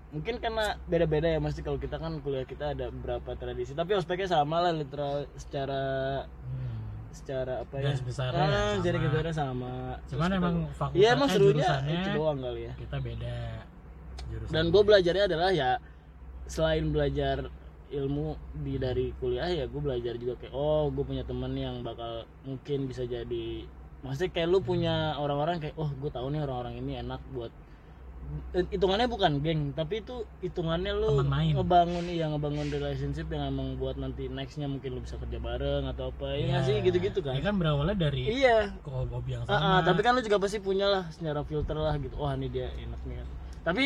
mungkin 0.09 0.37
karena 0.37 0.73
beda-beda 0.83 1.27
ya 1.27 1.37
mesti 1.37 1.61
kalau 1.61 1.77
kita 1.77 1.95
kan 1.95 2.17
kuliah 2.19 2.41
kita 2.43 2.73
ada 2.73 2.89
beberapa 2.89 3.33
tradisi 3.33 3.71
tapi 3.71 3.93
ospeknya 3.93 4.25
sama 4.27 4.57
lah 4.59 4.73
literal 4.73 5.29
secara 5.35 5.83
Hmm. 6.25 6.81
secara 7.11 7.61
apa 7.61 7.73
ya 7.77 7.93
besarnya 7.99 8.37
ah, 8.39 8.49
sama. 8.71 8.81
jadi 8.81 8.97
kita 8.99 9.31
sama 9.31 9.73
Cuman 10.07 10.27
Terus 10.27 10.39
emang 10.39 10.55
kita- 10.59 10.73
fakultas 10.75 10.97
iya 10.97 11.07
emang 11.11 11.27
serunya 11.27 11.53
jurusannya 11.63 11.93
itu 11.95 12.09
doang 12.11 12.37
kali 12.39 12.61
ya 12.63 12.73
kita 12.75 12.97
beda 12.99 13.37
jurusan. 14.27 14.49
dan 14.49 14.63
gue 14.67 14.81
belajarnya 14.83 15.23
adalah 15.25 15.49
ya 15.51 15.69
selain 16.49 16.89
belajar 16.89 17.47
ilmu 17.89 18.37
di 18.61 18.77
dari 18.77 19.09
kuliah 19.17 19.49
ya 19.49 19.65
gue 19.65 19.81
belajar 19.81 20.13
juga 20.17 20.37
kayak 20.37 20.53
oh 20.53 20.93
gue 20.93 21.01
punya 21.01 21.25
temen 21.25 21.53
yang 21.57 21.81
bakal 21.81 22.25
mungkin 22.45 22.85
bisa 22.85 23.05
jadi 23.05 23.65
maksudnya 24.05 24.31
kayak 24.31 24.49
lu 24.49 24.59
punya 24.61 25.17
orang-orang 25.17 25.57
kayak 25.57 25.75
oh 25.77 25.89
gue 25.89 26.11
tahu 26.13 26.29
nih 26.29 26.41
orang-orang 26.45 26.77
ini 26.81 27.01
enak 27.01 27.21
buat 27.33 27.49
hitungannya 28.69 29.09
bukan 29.09 29.41
geng 29.41 29.73
tapi 29.73 30.05
itu 30.05 30.21
hitungannya 30.45 30.93
lu 30.93 31.17
ngebangun 31.25 32.05
iya 32.13 32.29
ngebangun 32.29 32.69
relationship 32.69 33.25
yang 33.33 33.49
emang 33.49 33.73
buat 33.81 33.97
nanti 33.97 34.29
nextnya 34.29 34.69
mungkin 34.69 34.93
lu 34.93 35.01
bisa 35.01 35.17
kerja 35.17 35.41
bareng 35.41 35.89
atau 35.89 36.13
apa 36.13 36.37
ya 36.37 36.45
nggak 36.53 36.63
sih 36.69 36.75
gitu-gitu 36.85 37.19
kan 37.25 37.41
Ya 37.41 37.43
kan 37.49 37.57
berawalnya 37.57 37.97
dari 37.97 38.29
iya 38.29 38.69
hobi 38.85 39.33
yang 39.33 39.49
sama. 39.49 39.57
ah, 39.57 39.79
tapi 39.81 40.05
kan 40.05 40.13
lu 40.13 40.21
juga 40.21 40.37
pasti 40.37 40.61
punya 40.61 40.85
lah 40.85 41.03
secara 41.09 41.41
filter 41.41 41.73
lah 41.73 41.97
gitu. 41.97 42.13
Wah 42.21 42.37
ini 42.37 42.53
dia 42.53 42.69
enak 42.69 43.01
nih. 43.09 43.17
Tapi 43.65 43.83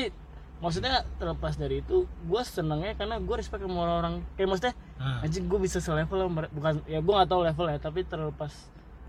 maksudnya 0.60 1.08
terlepas 1.16 1.56
dari 1.56 1.80
itu, 1.80 2.04
gue 2.06 2.42
senengnya 2.44 2.94
karena 2.94 3.18
gue 3.18 3.36
respect 3.36 3.62
sama 3.62 3.80
orang-orang. 3.80 4.22
Kayak 4.34 4.50
maksudnya 4.50 4.76
Nah, 4.94 5.20
anjing 5.20 5.46
gue 5.46 5.60
bisa 5.60 5.78
selevel 5.78 6.20
bukan 6.50 6.80
ya 6.86 7.00
gue 7.00 7.14
nggak 7.14 7.28
tahu 7.28 7.42
level 7.44 7.68
ya, 7.68 7.78
tapi 7.78 8.04
terlepas 8.04 8.54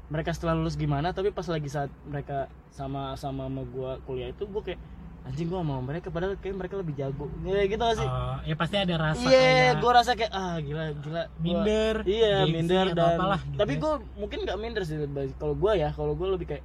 mereka 0.04 0.30
setelah 0.30 0.54
lulus 0.54 0.74
gimana, 0.74 1.10
tapi 1.10 1.30
pas 1.30 1.44
lagi 1.44 1.66
saat 1.66 1.88
mereka 2.04 2.46
sama 2.68 3.14
sama 3.14 3.46
sama 3.46 3.62
gue 3.62 3.90
kuliah 4.02 4.28
itu 4.28 4.44
gue 4.44 4.62
kayak 4.64 4.80
anjing 5.24 5.46
gue 5.46 5.56
sama 5.56 5.80
mereka 5.80 6.12
padahal 6.12 6.36
kayak 6.36 6.56
mereka 6.58 6.74
lebih 6.76 6.94
jago. 6.94 7.30
Ya 7.42 7.64
gitu 7.64 7.78
gak 7.78 7.96
sih? 7.96 8.04
oh, 8.04 8.36
ya 8.42 8.54
pasti 8.54 8.76
ada 8.76 8.94
rasa 8.98 9.22
Iya, 9.22 9.32
kayak 9.32 9.74
gue 9.78 9.90
rasa 9.94 10.10
kayak 10.12 10.32
ah 10.32 10.56
gila 10.58 10.84
gila. 10.92 11.22
gua- 11.22 11.30
minder. 11.38 11.94
Iya 12.04 12.34
minder 12.44 12.86
dan 12.90 13.16
apalah 13.16 13.40
gitu 13.40 13.56
tapi 13.56 13.72
ya. 13.72 13.80
gue 13.80 13.92
mungkin 14.18 14.38
nggak 14.44 14.58
minder 14.58 14.82
sih 14.84 14.96
kalau 15.34 15.54
gue 15.54 15.72
ya 15.74 15.88
kalau 15.90 16.12
gue 16.12 16.28
lebih 16.28 16.46
kayak 16.50 16.64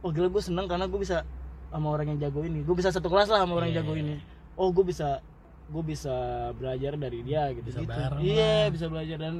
oh 0.00 0.10
gila 0.10 0.26
gue 0.26 0.42
seneng 0.42 0.66
karena 0.66 0.84
gue 0.84 0.98
bisa 0.98 1.22
sama 1.74 1.90
orang 1.90 2.06
yang 2.08 2.20
jago 2.20 2.40
ini 2.40 2.62
gue 2.62 2.70
bisa 2.72 2.88
satu 2.88 3.10
kelas 3.10 3.26
lah 3.26 3.42
sama 3.42 3.58
orang 3.58 3.68
yang 3.68 3.82
jago 3.82 3.92
Iya. 3.92 4.02
ini 4.04 4.14
oh 4.54 4.70
gue 4.70 4.84
bisa 4.84 5.18
gue 5.64 5.82
bisa 5.82 6.14
belajar 6.52 6.94
dari 6.94 7.20
dia 7.20 7.50
gitu 7.50 7.66
Bisa 7.66 7.82
gitu 7.82 8.22
iya 8.22 8.46
lah. 8.62 8.70
bisa 8.70 8.86
belajar 8.86 9.18
dan 9.18 9.34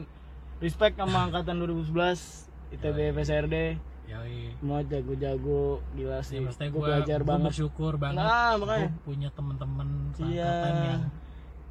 respect 0.58 0.98
sama 0.98 1.30
angkatan 1.30 1.62
2011 1.62 2.74
ITB 2.74 2.98
PSRD 3.14 3.56
Yoi. 4.04 4.58
semua 4.58 4.82
jago-jago 4.82 5.62
gila 5.94 6.10
Ya, 6.12 6.20
sih 6.20 6.36
maksudnya 6.38 6.68
gue 6.68 6.82
belajar 6.82 7.20
banget 7.22 7.50
bersyukur 7.50 7.92
banget 7.96 8.18
nah 8.20 8.58
makanya 8.58 8.90
gue 8.90 9.00
punya 9.00 9.28
temen-temen 9.30 9.88
Iya. 10.18 10.18
seangkatan 10.18 10.74
yang 10.82 11.02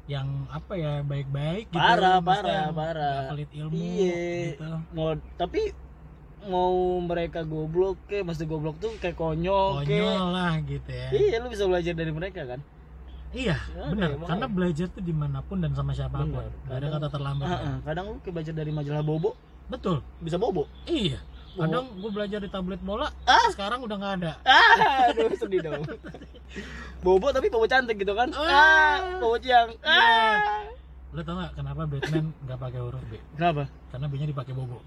yang 0.04 0.28
apa 0.48 0.72
ya 0.74 0.92
baik-baik 1.00 1.64
gitu 1.68 1.76
Parah, 1.76 2.20
parah, 2.20 2.68
parah. 2.70 3.20
pelit 3.30 3.50
ilmu 3.52 3.72
Iya. 3.74 4.24
gitu 4.50 4.64
mau 4.92 5.12
tapi 5.34 5.76
mau 6.46 6.72
mereka 6.98 7.42
goblok 7.42 7.96
ke 8.04 8.20
maksud 8.20 8.44
goblok 8.44 8.76
tuh 8.76 8.92
kayak 8.96 9.14
konyol, 9.14 9.80
ke 9.80 9.92
konyol 9.92 10.30
lah 10.30 10.56
gitu 10.60 10.88
ya 10.88 11.08
iya 11.10 11.36
lu 11.36 11.48
bisa 11.48 11.64
belajar 11.64 11.92
dari 11.92 12.10
mereka 12.10 12.44
kan 12.44 12.60
iya 13.30 13.58
Ya, 13.66 13.84
benar 13.88 14.14
karena 14.20 14.46
belajar 14.46 14.86
tuh 14.88 15.00
di 15.00 15.10
mana 15.10 15.40
pun 15.40 15.58
dan 15.58 15.72
sama 15.72 15.90
siapa 15.90 16.20
pun 16.20 16.30
Benar. 16.30 16.50
Gak 16.64 16.76
ada 16.76 16.86
kata 16.88 17.06
terlambat 17.10 17.46
kan? 17.46 17.58
ah. 17.60 17.78
kadang 17.82 18.04
lu 18.08 18.18
kayak 18.18 18.34
belajar 18.34 18.54
dari 18.54 18.70
majalah 18.70 19.02
bobo 19.02 19.34
betul 19.66 20.04
bisa 20.18 20.36
bobo 20.36 20.70
iya 20.84 21.18
Bobo. 21.50 21.62
kadang 21.62 21.84
gue 21.96 22.10
belajar 22.12 22.38
di 22.38 22.48
tablet 22.48 22.80
bola 22.80 23.08
Ah. 23.24 23.48
sekarang 23.48 23.80
udah 23.80 23.96
nggak 23.96 24.14
ada 24.18 24.32
ah 24.44 25.08
aduh 25.08 25.32
sedih 25.34 25.60
dong 25.62 25.82
bobo 27.04 27.30
tapi 27.30 27.48
bobo 27.48 27.64
cantik 27.64 27.96
gitu 27.96 28.12
kan 28.12 28.30
Ah. 28.30 28.44
ah 28.44 28.96
bobo 29.18 29.36
ciang 29.36 29.70
Iya. 29.76 29.98
ah 29.98 30.62
lo 31.14 31.22
tau 31.22 31.38
gak 31.38 31.54
kenapa 31.54 31.86
Batman 31.86 32.34
nggak 32.42 32.58
pakai 32.58 32.80
huruf 32.82 33.02
B? 33.06 33.14
Kenapa? 33.38 33.70
Karena 33.94 34.06
B 34.10 34.12
nya 34.18 34.26
dipakai 34.26 34.52
bobo. 34.52 34.82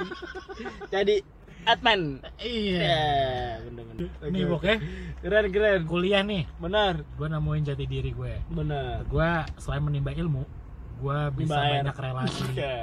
Jadi 0.94 1.22
Atman 1.66 2.22
iya. 2.38 2.78
Ya 2.82 3.06
bener-bener 3.62 4.06
nih 4.30 4.42
oke. 4.46 4.50
pokoknya 4.58 4.76
keren 5.22 5.46
keren. 5.54 5.80
Kuliah 5.86 6.22
nih. 6.22 6.42
Benar. 6.58 7.06
Gue 7.14 7.26
nemuin 7.30 7.62
jati 7.62 7.84
diri 7.86 8.10
gue. 8.10 8.34
Benar. 8.50 9.06
Gue 9.06 9.30
selain 9.58 9.82
menimba 9.82 10.10
ilmu 10.10 10.42
gue 10.96 11.18
bisa 11.36 11.54
Nimba 11.54 11.56
air. 11.62 11.74
banyak 11.84 11.96
relasi. 12.00 12.42
Oke. 12.50 12.76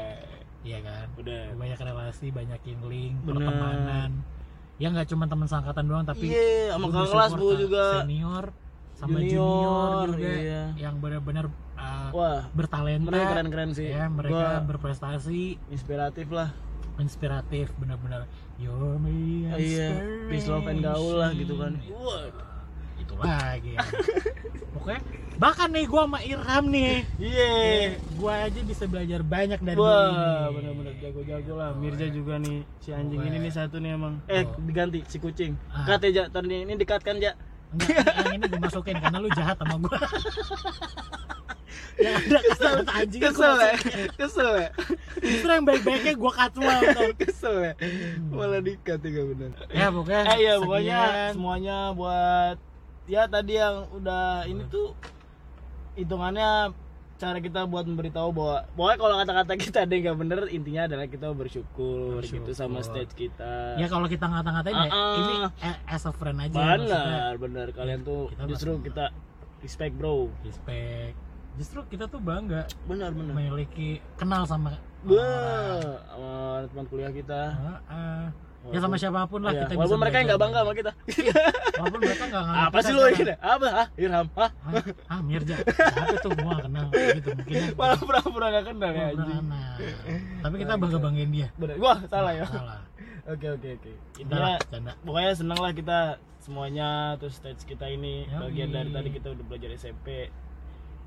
iya 0.63 0.77
kan? 0.79 1.05
Udah 1.19 1.41
banyak 1.57 1.79
relasi 1.81 2.25
banyak 2.31 2.59
link 2.63 3.15
Bener. 3.23 3.43
pertemanan. 3.43 4.11
Ya 4.79 4.87
nggak 4.87 5.07
cuma 5.11 5.27
teman 5.27 5.47
seangkatan 5.47 5.83
doang 5.83 6.03
tapi 6.07 6.31
iya 6.31 6.75
sama 6.75 6.87
kakak 6.87 6.95
bersyukur 6.95 7.11
kelas 7.11 7.31
gue 7.31 7.39
sama 7.51 7.59
juga. 7.59 7.85
senior 8.03 8.45
sama 8.93 9.17
Junior, 9.19 9.25
junior, 9.25 10.07
juga 10.13 10.31
iya. 10.37 10.63
yang 10.77 10.95
benar-benar 11.01 11.45
uh, 11.83 12.07
wah 12.11 12.41
bertalenta. 12.49 13.11
mereka 13.11 13.25
keren 13.29 13.47
keren 13.49 13.69
sih. 13.71 13.91
Ya 13.91 14.07
mereka 14.07 14.31
Gua 14.31 14.47
berprestasi. 14.63 15.59
inspiratif 15.67 16.31
lah. 16.31 16.49
Inspiratif 16.95 17.73
benar-benar. 17.75 18.23
You're 18.55 18.95
my 18.95 19.51
iya 19.57 19.97
peace 20.29 20.45
love 20.45 20.63
and 20.65 20.79
gaul 20.79 21.17
lah 21.17 21.33
gitu 21.33 21.57
kan. 21.57 21.75
wah 21.91 22.23
itu 22.95 23.13
lagi. 23.17 23.71
Ya. 23.73 23.81
pokoknya 24.71 25.01
bahkan 25.33 25.69
nih 25.69 25.85
gua 25.85 26.05
sama 26.05 26.19
Irham 26.21 26.65
nih. 26.69 27.01
Iya. 27.17 27.51
Gua 28.15 28.33
aja 28.45 28.59
bisa 28.61 28.85
belajar 28.85 29.19
banyak 29.19 29.59
dari 29.59 29.75
wah 29.75 30.47
bener-bener 30.49 30.93
jago-jago 30.97 31.53
lah. 31.57 31.73
Mirza 31.73 32.07
juga 32.07 32.37
nih 32.37 32.61
si 32.77 32.93
anjing 32.93 33.19
ini 33.19 33.37
nih 33.41 33.51
satu 33.51 33.81
nih 33.81 33.97
emang. 33.97 34.21
Eh 34.29 34.45
Oh. 34.45 34.53
diganti 34.61 35.01
si 35.05 35.17
kucing. 35.17 35.57
Ah. 35.67 35.89
kat 35.89 36.05
ya 36.07 36.29
tadi 36.29 36.61
ini 36.61 36.77
dikat 36.77 37.01
kan 37.01 37.17
ja? 37.17 37.33
Enggak, 37.73 38.05
yang 38.05 38.37
ini 38.37 38.45
gue 38.45 38.61
masukin 38.61 39.01
karena 39.01 39.17
lu 39.17 39.33
jahat 39.33 39.57
sama 39.57 39.81
gue. 39.81 39.89
yang 41.95 42.15
ada 42.17 42.37
kesel 42.41 42.73
anjing 42.85 43.21
kesel 43.21 43.53
ya 43.55 43.73
kesel 44.15 44.51
ya 44.57 44.69
Justru 45.15 45.49
yang 45.49 45.63
baik-baiknya 45.63 46.13
gue 46.13 46.31
cut 46.33 46.51
semua. 46.51 46.75
betul. 46.83 47.11
kesel 47.17 47.55
ya 47.61 47.73
malah 48.27 48.59
dikat 48.59 48.99
juga 48.99 49.21
bener 49.29 49.49
Ya 49.69 49.87
pokoknya. 49.87 50.21
eh 50.25 50.37
iya 50.39 50.53
pokoknya 50.57 50.99
sekian. 50.99 51.31
semuanya 51.31 51.77
buat 51.91 52.57
ya 53.03 53.23
tadi 53.25 53.53
yang 53.55 53.75
udah 53.91 54.23
ini 54.45 54.63
tuh 54.67 54.95
hitungannya 55.93 56.71
cara 57.15 57.37
kita 57.37 57.63
buat 57.63 57.85
memberitahu 57.85 58.29
bahwa 58.31 58.57
pokoknya 58.69 58.97
kalau 58.97 59.15
kata-kata 59.17 59.53
kita 59.55 59.77
ada 59.79 59.91
yang 59.91 60.03
nggak 60.03 60.19
bener 60.19 60.39
intinya 60.49 60.81
adalah 60.83 61.05
kita 61.05 61.27
bersyukur, 61.31 62.19
gitu 62.19 62.51
sama 62.51 62.81
Bersyukur. 62.81 62.99
stage 62.99 63.13
kita 63.13 63.77
Ya 63.77 63.87
kalau 63.87 64.07
kita 64.07 64.25
ngata-ngatain 64.25 64.73
ya, 64.73 64.81
Ah, 64.81 64.91
ah. 64.91 65.15
ini 65.15 65.33
a- 65.61 65.81
as 65.87 66.03
a 66.03 66.11
friend 66.11 66.35
aja. 66.37 66.51
maksudnya. 66.51 66.83
benar 66.99 67.33
benar 67.37 67.67
kalian 67.71 68.01
tuh 68.01 68.27
kita 68.29 68.43
justru 68.45 68.71
kita 68.81 69.05
respect 69.59 69.93
bro 69.93 70.27
Respect. 70.41 71.15
Justru 71.53 71.79
kita 71.85 72.09
tuh 72.09 72.17
bangga 72.17 72.65
benar 72.89 73.13
benar. 73.13 73.33
memiliki 73.37 74.01
kenal 74.17 74.43
sama 74.49 74.73
orang. 74.73 74.83
sama 76.09 76.31
teman 76.69 76.85
kuliah 76.89 77.11
kita. 77.13 77.41
Ah, 77.53 77.79
ah. 77.91 78.25
Ya 78.71 78.79
sama 78.79 78.95
siapa 78.95 79.27
pun 79.27 79.43
lah 79.43 79.51
Iya, 79.51 79.67
kita 79.67 79.75
walaupun 79.75 79.91
bisa 79.91 80.03
mereka 80.07 80.15
yang 80.15 80.27
nggak 80.31 80.41
bangga 80.41 80.59
sama 80.63 80.73
kita. 80.73 80.91
Walaupun 81.83 81.99
mereka 81.99 82.23
nggak 82.31 82.43
nganggap 82.47 82.69
apa 82.71 82.77
sih 82.79 82.93
lu 82.95 83.01
sekarang. 83.03 83.19
ini? 83.19 83.33
Apa? 83.43 83.67
Ah 83.67 83.87
Irham 83.99 84.27
ah. 84.39 84.51
Ah, 84.63 84.83
ah 85.11 85.19
Mirja. 85.19 85.55
Siapa 85.67 86.15
tuh? 86.23 86.31
Gua 86.39 86.55
kenal. 86.63 86.87
Gitu 86.93 87.29
mungkin. 87.35 87.55
malah 87.75 87.99
pura-pura 87.99 88.47
nggak 88.55 88.65
kenal 88.71 88.91
ya. 88.95 89.07
Tapi 90.39 90.55
kita 90.63 90.73
bangga 90.79 90.99
banggain 91.03 91.29
dia. 91.35 91.47
benar 91.59 91.75
wah 91.83 91.99
salah 92.07 92.31
ya. 92.31 92.47
Salah. 92.47 92.79
oke 93.27 93.47
oke 93.59 93.67
oke. 93.83 93.91
Intinya 94.23 94.55
pokoknya 95.03 95.31
seneng 95.35 95.59
lah 95.59 95.71
kita 95.75 95.99
semuanya 96.43 97.15
terus 97.19 97.39
stage 97.39 97.63
kita 97.63 97.87
ini 97.87 98.27
bagian 98.31 98.71
dari 98.71 98.91
tadi 98.91 99.09
kita 99.15 99.31
udah 99.31 99.43
belajar 99.47 99.71
SMP 99.79 100.27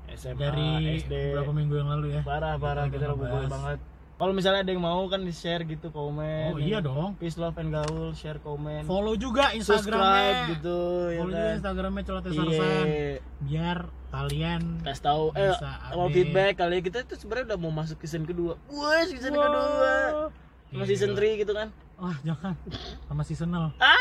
SMA 0.09 0.39
Dari 0.39 0.67
SD 0.99 1.13
beberapa 1.29 1.51
minggu 1.51 1.73
yang 1.75 1.89
lalu 1.89 2.07
ya. 2.13 2.21
parah 2.21 2.55
parah 2.55 2.87
Kita 2.87 3.09
ngebahas. 3.09 3.47
banget 3.47 3.79
kalau 4.17 4.33
misalnya 4.33 4.61
ada 4.61 4.71
yang 4.71 4.81
mau 4.81 5.05
kan 5.05 5.21
di 5.21 5.29
share 5.29 5.61
gitu 5.61 5.89
komen 5.89 6.49
Oh 6.49 6.57
iya 6.57 6.79
dong. 6.79 7.13
peace 7.15 7.35
love 7.35 7.53
and 7.55 7.69
gaul 7.69 8.09
share 8.11 8.39
komen 8.39 8.81
Follow 8.83 9.13
juga 9.13 9.53
subscribe 9.53 9.77
Instagramnya. 9.77 10.51
gitu 10.53 10.77
ya 11.05 11.17
Follow 11.17 11.29
juga 11.29 11.37
kan 11.39 11.53
Instagramnya 11.53 12.03
Celoteh 12.03 12.29
iya 12.29 12.39
Sarsan. 12.41 12.85
Biar 13.41 13.77
kalian 14.07 14.61
kasih 14.81 15.03
tahu 15.03 15.23
eh 15.33 15.53
mau 15.91 16.07
feedback 16.07 16.53
kali 16.57 16.75
ya. 16.75 16.81
kita 16.81 16.97
itu 17.03 17.13
sebenarnya 17.15 17.45
udah 17.45 17.59
mau 17.59 17.71
masuk 17.71 17.99
season 17.99 18.23
kedua 18.23 18.55
wah 18.67 19.03
season 19.03 19.31
Wow. 19.31 19.43
kedua 19.43 19.93
sama 20.67 20.73
Gila. 20.73 20.85
season 20.85 21.11
3 21.13 21.37
gitu 21.37 21.53
kan 21.53 21.69
Wah 21.95 22.17
jangan. 22.21 22.53
Sama 23.05 23.21
seasonal. 23.21 23.63
ah 23.77 23.97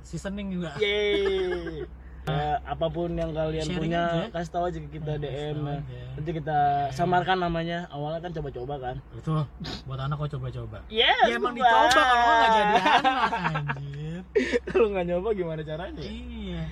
Seasoning 0.00 0.48
juga. 0.50 0.76
yeay 0.76 1.84
Ya, 2.24 2.56
apa 2.58 2.86
pun 2.88 3.12
yang 3.12 3.30
kalian 3.30 3.62
Sharing 3.62 3.78
punya 3.84 4.00
aja. 4.02 4.32
kasih 4.32 4.50
tahu 4.50 4.64
aja 4.64 4.78
ke 4.78 4.88
kita 4.90 5.12
Kasih 5.12 5.20
DM 5.20 5.54
tahu 5.54 5.66
ya. 5.66 5.76
aja. 5.76 6.00
nanti 6.14 6.30
kita 6.32 6.58
samarkan 6.90 7.36
namanya 7.38 7.78
awalnya 7.88 8.16
kan 8.18 8.32
coba-coba 8.32 8.74
kan 8.78 8.96
Betul. 9.12 9.44
Buat 9.84 10.00
anak 10.02 10.16
kok 10.18 10.30
coba-coba. 10.32 10.78
yes 10.88 11.20
Ya 11.22 11.34
emang 11.34 11.52
Bang. 11.52 11.60
dicoba 11.60 11.88
kalau 11.92 12.32
nggak 12.32 12.48
jadi 12.48 12.72
anak 12.72 13.32
anjir. 13.50 14.20
kalau 14.68 14.86
nggak 14.88 15.04
nyoba 15.04 15.28
gimana 15.30 15.60
caranya 15.62 16.00
Iya. 16.00 16.64